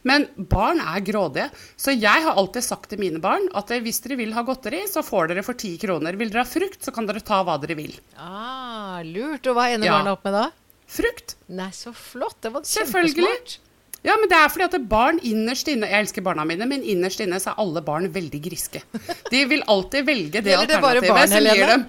Men 0.09 0.27
barn 0.37 0.81
er 0.83 1.05
grådige. 1.05 1.51
Så 1.77 1.95
jeg 1.95 2.25
har 2.27 2.39
alltid 2.39 2.65
sagt 2.67 2.91
til 2.93 3.03
mine 3.03 3.21
barn 3.23 3.49
at 3.59 3.73
hvis 3.83 4.03
dere 4.05 4.19
vil 4.21 4.35
ha 4.37 4.45
godteri, 4.47 4.85
så 4.91 5.05
får 5.05 5.33
dere 5.33 5.45
for 5.47 5.59
ti 5.59 5.75
kroner. 5.81 6.17
Vil 6.19 6.33
dere 6.33 6.45
ha 6.45 6.49
frukt, 6.49 6.83
så 6.85 6.95
kan 6.95 7.09
dere 7.09 7.23
ta 7.25 7.43
hva 7.47 7.59
dere 7.63 7.79
vil. 7.79 7.95
Ah, 8.17 9.01
lurt. 9.07 9.47
Og 9.47 9.59
hva 9.59 9.69
ender 9.73 9.91
ja. 9.91 9.99
barna 9.99 10.17
opp 10.17 10.27
med 10.29 10.37
da? 10.39 10.47
Frukt. 10.93 11.37
Nei, 11.53 11.71
så 11.77 11.95
flott. 11.97 12.41
Det 12.45 12.53
var 12.53 12.67
kjempesmart. 12.69 13.59
Ja, 14.03 14.17
men 14.19 14.27
det 14.31 14.39
er 14.39 14.49
fordi 14.51 14.67
at 14.67 14.89
barn 14.91 15.21
innerst 15.23 15.69
inne 15.71 15.87
Jeg 15.87 16.03
elsker 16.03 16.25
barna 16.27 16.43
mine, 16.49 16.67
men 16.67 16.83
innerst 16.83 17.23
inne 17.23 17.39
så 17.43 17.53
er 17.53 17.61
alle 17.63 17.83
barn 17.87 18.09
veldig 18.13 18.41
griske. 18.43 18.83
De 19.31 19.45
vil 19.51 19.63
alltid 19.71 20.09
velge 20.09 20.43
det 20.43 20.57
alternativet 20.59 21.31
som 21.31 21.47
gir 21.47 21.71
dem 21.71 21.87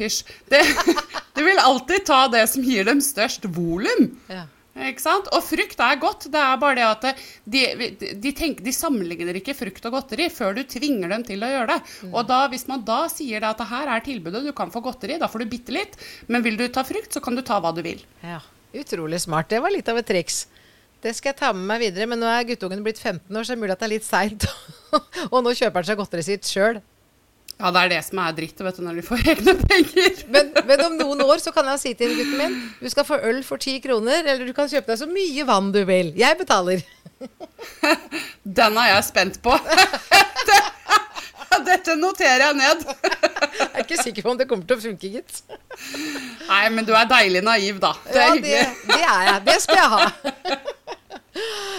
Hysj. 0.00 0.22
De 1.36 1.44
vil 1.44 1.60
alltid 1.60 2.06
ta 2.08 2.22
det 2.32 2.46
som 2.48 2.64
gir 2.64 2.88
dem 2.88 3.02
størst 3.04 3.44
volum. 3.52 4.08
Ja. 4.32 4.46
Ikke 4.88 5.02
sant? 5.02 5.26
Og 5.36 5.42
frukt 5.44 5.80
er 5.82 5.98
godt. 6.00 6.28
Det 6.32 6.40
er 6.40 6.60
bare 6.60 6.78
det 6.78 6.86
at 6.86 7.24
de, 7.44 7.62
de, 8.14 8.32
tenker, 8.32 8.64
de, 8.64 8.72
sammenligner 8.72 9.36
ikke 9.36 9.56
frukt 9.58 9.84
og 9.88 9.96
godteri 9.96 10.30
før 10.32 10.56
du 10.56 10.62
tvinger 10.64 11.12
dem 11.12 11.26
til 11.26 11.42
å 11.44 11.50
gjøre 11.50 11.74
det. 11.74 11.78
Mm. 12.06 12.14
Og 12.14 12.30
da, 12.30 12.38
hvis 12.52 12.64
man 12.70 12.84
da 12.86 13.02
sier 13.12 13.42
det 13.42 13.50
at 13.50 13.60
her 13.72 13.90
er 13.92 14.06
tilbudet, 14.06 14.44
du 14.46 14.54
kan 14.56 14.72
få 14.72 14.80
godteri, 14.84 15.18
da 15.20 15.28
får 15.28 15.44
du 15.44 15.52
bitte 15.52 15.74
litt. 15.76 16.00
Men 16.32 16.46
vil 16.46 16.56
du 16.60 16.64
ta 16.72 16.86
frukt, 16.86 17.12
så 17.12 17.20
kan 17.24 17.36
du 17.36 17.44
ta 17.44 17.60
hva 17.60 17.74
du 17.76 17.82
vil. 17.84 18.00
Ja, 18.24 18.40
Utrolig 18.70 19.18
smart. 19.20 19.48
Det 19.50 19.58
var 19.58 19.72
litt 19.74 19.88
av 19.90 19.98
et 19.98 20.06
triks. 20.06 20.44
Det 21.00 21.14
skal 21.16 21.32
jeg 21.32 21.38
ta 21.40 21.50
med 21.56 21.64
meg 21.64 21.80
videre, 21.80 22.06
men 22.10 22.20
nå 22.20 22.28
er 22.28 22.46
guttungen 22.48 22.82
blitt 22.84 23.00
15 23.00 23.24
år, 23.32 23.44
så 23.44 23.54
det 23.54 23.56
er 23.56 23.60
mulig 23.62 23.72
at 23.72 23.80
det 23.80 23.86
er 23.88 23.94
litt 23.94 24.06
seint. 24.06 24.44
og 25.32 25.38
nå 25.46 25.54
kjøper 25.56 25.80
han 25.80 25.88
seg 25.88 26.00
godteriet 26.00 26.28
sitt 26.28 26.50
sjøl. 26.50 26.80
Ja, 27.60 27.68
det 27.72 27.80
er 27.80 27.90
det 27.92 28.00
som 28.06 28.20
er 28.22 28.36
dritt 28.36 28.60
vet 28.64 28.78
du, 28.78 28.84
når 28.86 29.00
de 29.00 29.04
får 29.04 29.24
egne 29.34 29.54
penger. 29.60 30.20
Men, 30.34 30.52
men, 30.64 30.82
om 30.86 30.94
noen 30.96 31.24
år 31.26 31.42
så 31.42 31.52
kan 31.52 31.66
jeg 31.74 31.80
si 31.82 31.90
til 31.98 32.14
gutten 32.16 32.38
min 32.38 32.54
du 32.80 32.88
skal 32.88 33.04
få 33.04 33.18
øl 33.28 33.42
for 33.44 33.60
ti 33.60 33.74
kroner, 33.84 34.22
eller 34.22 34.46
du 34.48 34.54
kan 34.56 34.70
kjøpe 34.70 34.92
deg 34.92 35.00
så 35.02 35.08
mye 35.10 35.44
vann 35.48 35.68
du 35.74 35.82
vil. 35.88 36.14
Jeg 36.16 36.38
betaler. 36.40 36.84
Den 38.60 38.80
er 38.80 38.94
jeg 38.94 39.04
spent 39.10 39.40
på. 39.44 39.56
Dette 41.66 41.96
noterer 41.98 42.46
jeg 42.46 42.56
ned. 42.56 42.84
Jeg 42.86 43.68
er 43.68 43.84
ikke 43.84 44.00
sikker 44.00 44.24
på 44.24 44.32
om 44.32 44.38
det 44.40 44.46
kommer 44.48 44.64
til 44.68 44.78
å 44.78 44.84
funke, 44.86 45.10
gitt. 45.12 45.42
Nei, 46.48 46.64
men 46.72 46.86
du 46.88 46.94
er 46.96 47.08
deilig 47.10 47.44
naiv, 47.44 47.80
da. 47.82 47.92
Det 48.06 48.16
er 48.16 48.24
ja, 48.24 48.34
hyggelig. 48.38 48.62
Det, 48.64 48.94
det 48.94 49.00
er 49.04 49.26
jeg. 49.28 49.40
Det 49.50 49.56
skal 49.66 49.82
jeg 49.82 49.90
ha. 49.92 50.60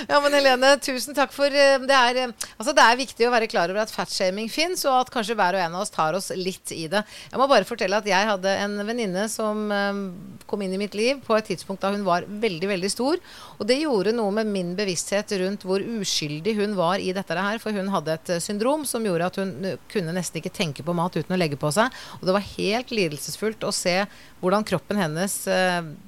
Ja, 0.10 0.18
men 0.24 0.34
Helene, 0.34 0.74
tusen 0.82 1.16
takk 1.16 1.34
for 1.36 1.52
eh, 1.52 1.78
det 1.84 1.96
er, 1.96 2.20
eh, 2.24 2.46
altså 2.56 2.74
det 2.76 2.84
er 2.84 3.00
viktig 3.00 3.28
å 3.28 3.32
være 3.34 3.50
klar 3.52 3.72
over 3.72 3.84
at 3.84 3.92
fatshaming 3.92 4.48
fins, 4.52 4.86
og 4.88 4.96
at 4.96 5.12
kanskje 5.14 5.36
hver 5.38 5.58
og 5.58 5.62
en 5.62 5.76
av 5.76 5.84
oss 5.84 5.92
tar 5.94 6.16
oss 6.18 6.32
litt 6.38 6.72
i 6.74 6.86
det. 6.92 7.04
Jeg 7.30 7.40
må 7.40 7.48
bare 7.52 7.68
fortelle 7.68 8.00
at 8.00 8.08
jeg 8.08 8.30
hadde 8.30 8.54
en 8.64 8.80
venninne 8.88 9.28
som 9.32 9.68
um, 9.68 10.02
kom 10.50 10.64
inn 10.64 10.74
i 10.76 10.80
mitt 10.82 10.96
liv 10.98 11.20
på 11.26 11.36
et 11.36 11.50
tidspunkt 11.52 11.84
da 11.84 11.92
hun 11.94 12.06
var 12.08 12.26
veldig, 12.26 12.70
veldig 12.72 12.92
stor. 12.94 13.20
Og 13.60 13.68
det 13.68 13.82
gjorde 13.82 14.16
noe 14.16 14.34
med 14.40 14.50
min 14.50 14.72
bevissthet 14.78 15.36
rundt 15.44 15.66
hvor 15.68 15.84
uskyldig 15.84 16.56
hun 16.58 16.76
var 16.80 17.04
i 17.04 17.12
dette 17.16 17.36
her. 17.38 17.60
For 17.62 17.76
hun 17.76 17.92
hadde 17.94 18.16
et 18.18 18.34
syndrom 18.44 18.88
som 18.90 19.06
gjorde 19.06 19.30
at 19.30 19.40
hun 19.42 19.54
kunne 19.92 20.16
nesten 20.16 20.42
ikke 20.42 20.54
tenke 20.56 20.86
på 20.88 20.96
mat 20.98 21.16
uten 21.20 21.36
å 21.36 21.40
legge 21.40 21.60
på 21.62 21.72
seg. 21.76 21.92
Og 22.20 22.28
det 22.28 22.36
var 22.36 22.50
helt 22.56 22.96
lidelsesfullt 22.96 23.68
å 23.68 23.74
se 23.76 23.98
hvordan 24.42 24.66
kroppen 24.68 25.00
hennes 25.00 25.38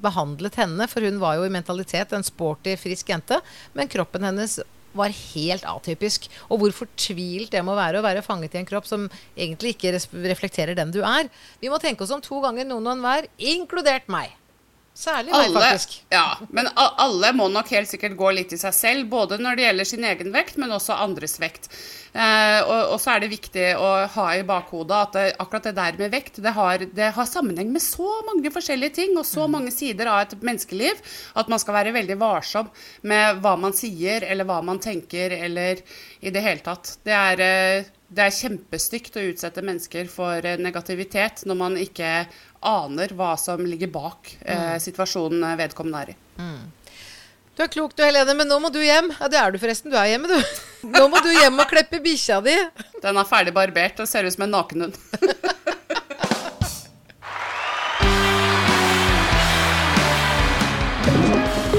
behandlet 0.04 0.58
henne. 0.64 0.90
For 0.90 1.06
hun 1.06 1.22
var 1.22 1.38
jo 1.38 1.48
i 1.48 1.54
mentalitet 1.54 2.16
en 2.18 2.26
sporty, 2.26 2.76
frisk 2.82 3.14
jente. 3.14 3.33
Men 3.78 3.92
kroppen 3.92 4.26
hennes 4.28 4.60
var 4.94 5.14
helt 5.14 5.66
atypisk. 5.66 6.30
Og 6.50 6.62
hvor 6.62 6.76
fortvilt 6.84 7.52
det 7.54 7.64
må 7.66 7.76
være 7.78 8.00
å 8.00 8.06
være 8.06 8.26
fanget 8.26 8.56
i 8.56 8.62
en 8.62 8.70
kropp 8.70 8.88
som 8.90 9.08
egentlig 9.34 9.76
ikke 9.76 9.96
reflekterer 10.30 10.78
den 10.78 10.94
du 10.94 11.02
er. 11.02 11.32
Vi 11.62 11.72
må 11.72 11.82
tenke 11.82 12.06
oss 12.06 12.14
om 12.14 12.24
to 12.24 12.42
ganger 12.44 12.68
noen 12.70 12.88
og 12.88 12.98
enhver, 12.98 13.30
inkludert 13.38 14.10
meg. 14.12 14.36
Særlig 14.94 15.34
meg, 15.34 15.50
faktisk. 15.56 15.96
Ja, 16.14 16.38
men 16.54 16.68
alle 16.78 17.32
må 17.34 17.48
nok 17.50 17.72
helt 17.74 17.90
sikkert 17.90 18.14
gå 18.18 18.30
litt 18.38 18.54
i 18.54 18.60
seg 18.62 18.76
selv, 18.78 19.08
både 19.10 19.40
når 19.42 19.58
det 19.58 19.66
gjelder 19.66 19.88
sin 19.90 20.06
egen 20.06 20.30
vekt, 20.36 20.60
men 20.62 20.76
også 20.76 20.98
andres 21.02 21.40
vekt. 21.42 21.66
Eh, 22.14 22.60
og, 22.62 22.92
og, 22.94 23.00
så 23.02 23.16
er 23.16 23.24
det 23.24 23.32
viktig 23.32 23.64
å 23.82 23.88
ha 24.14 24.28
i 24.38 24.44
bakhodet 24.46 25.00
at 25.00 25.16
det, 25.18 25.24
akkurat 25.42 25.66
det 25.66 25.74
der 25.80 25.98
med 25.98 26.14
vekt, 26.14 26.38
det 26.46 26.54
har, 26.54 26.86
det 26.86 27.10
har, 27.16 27.26
sammenheng 27.26 27.72
med 27.74 27.82
så 27.82 28.12
mange 28.28 28.54
forskjellige 28.54 29.00
ting 29.00 29.18
og 29.18 29.26
så 29.26 29.48
mm. 29.48 29.56
mange 29.58 29.74
sider 29.74 30.12
av 30.12 30.22
et 30.28 30.38
menneskeliv 30.46 31.02
at 31.42 31.50
man 31.50 31.64
skal 31.64 31.80
være 31.80 31.96
veldig 31.98 32.20
varsom 32.22 32.70
med 33.10 33.42
hva 33.42 33.56
man 33.58 33.74
sier 33.74 34.28
eller 34.30 34.46
hva 34.46 34.62
man 34.62 34.78
tenker 34.84 35.34
eller 35.40 35.82
i 36.22 36.30
det 36.30 36.46
hele 36.46 36.62
tatt. 36.62 37.00
Det 37.02 37.18
er 37.18 37.46
eh, 37.48 37.92
det 38.14 38.28
er 38.28 38.36
kjempestygt 38.36 39.16
å 39.18 39.26
utsette 39.32 39.64
mennesker 39.66 40.10
for 40.12 40.46
eh, 40.46 40.60
negativitet 40.62 41.48
når 41.50 41.58
man 41.58 41.78
ikke 41.82 42.10
aner 42.68 43.14
hva 43.18 43.34
som 43.40 43.62
ligger 43.66 43.92
bak 43.94 44.38
eh, 44.42 44.74
mm. 44.76 44.80
situasjonen 44.84 45.58
vedkommende 45.60 46.02
er 46.04 46.10
i. 46.14 46.16
Mm. 46.40 46.64
Du 47.54 47.62
er 47.62 47.70
klok 47.70 47.94
du, 47.94 48.02
Helene, 48.02 48.34
men 48.34 48.48
nå 48.50 48.58
må 48.64 48.70
du 48.74 48.80
hjem. 48.82 49.12
Ja, 49.20 49.28
det 49.30 49.38
er 49.38 49.52
du 49.54 49.60
forresten. 49.62 49.92
Du 49.94 49.98
er 50.00 50.08
hjemme, 50.10 50.28
du. 50.32 50.40
Nå 50.96 51.08
må 51.08 51.18
du 51.24 51.30
hjem 51.32 51.60
og 51.62 51.70
kleppe 51.70 52.00
bikkja 52.02 52.42
di. 52.44 52.56
Den 53.04 53.18
er 53.22 53.30
ferdig 53.30 53.54
barbert 53.56 54.00
og 54.02 54.08
ser 54.10 54.26
ut 54.26 54.34
som 54.34 54.44
en 54.48 54.56
nakenhund. 54.58 54.98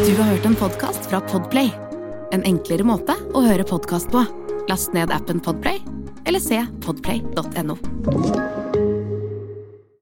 du 0.07 0.13
har 0.15 0.27
hørt 0.31 0.47
en 0.47 0.57
podkast 0.63 1.03
fra 1.11 1.19
Podplay. 1.27 1.69
En 2.33 2.47
enklere 2.47 2.87
måte 2.87 3.15
å 3.35 3.43
høre 3.43 3.67
podkast 3.67 4.09
på. 4.15 4.23
Last 4.71 4.95
ned 4.95 5.11
appen 5.13 5.43
Podplay 5.43 5.83
eller 6.25 6.41
se 6.41 6.67
podplay.no. 6.87 8.64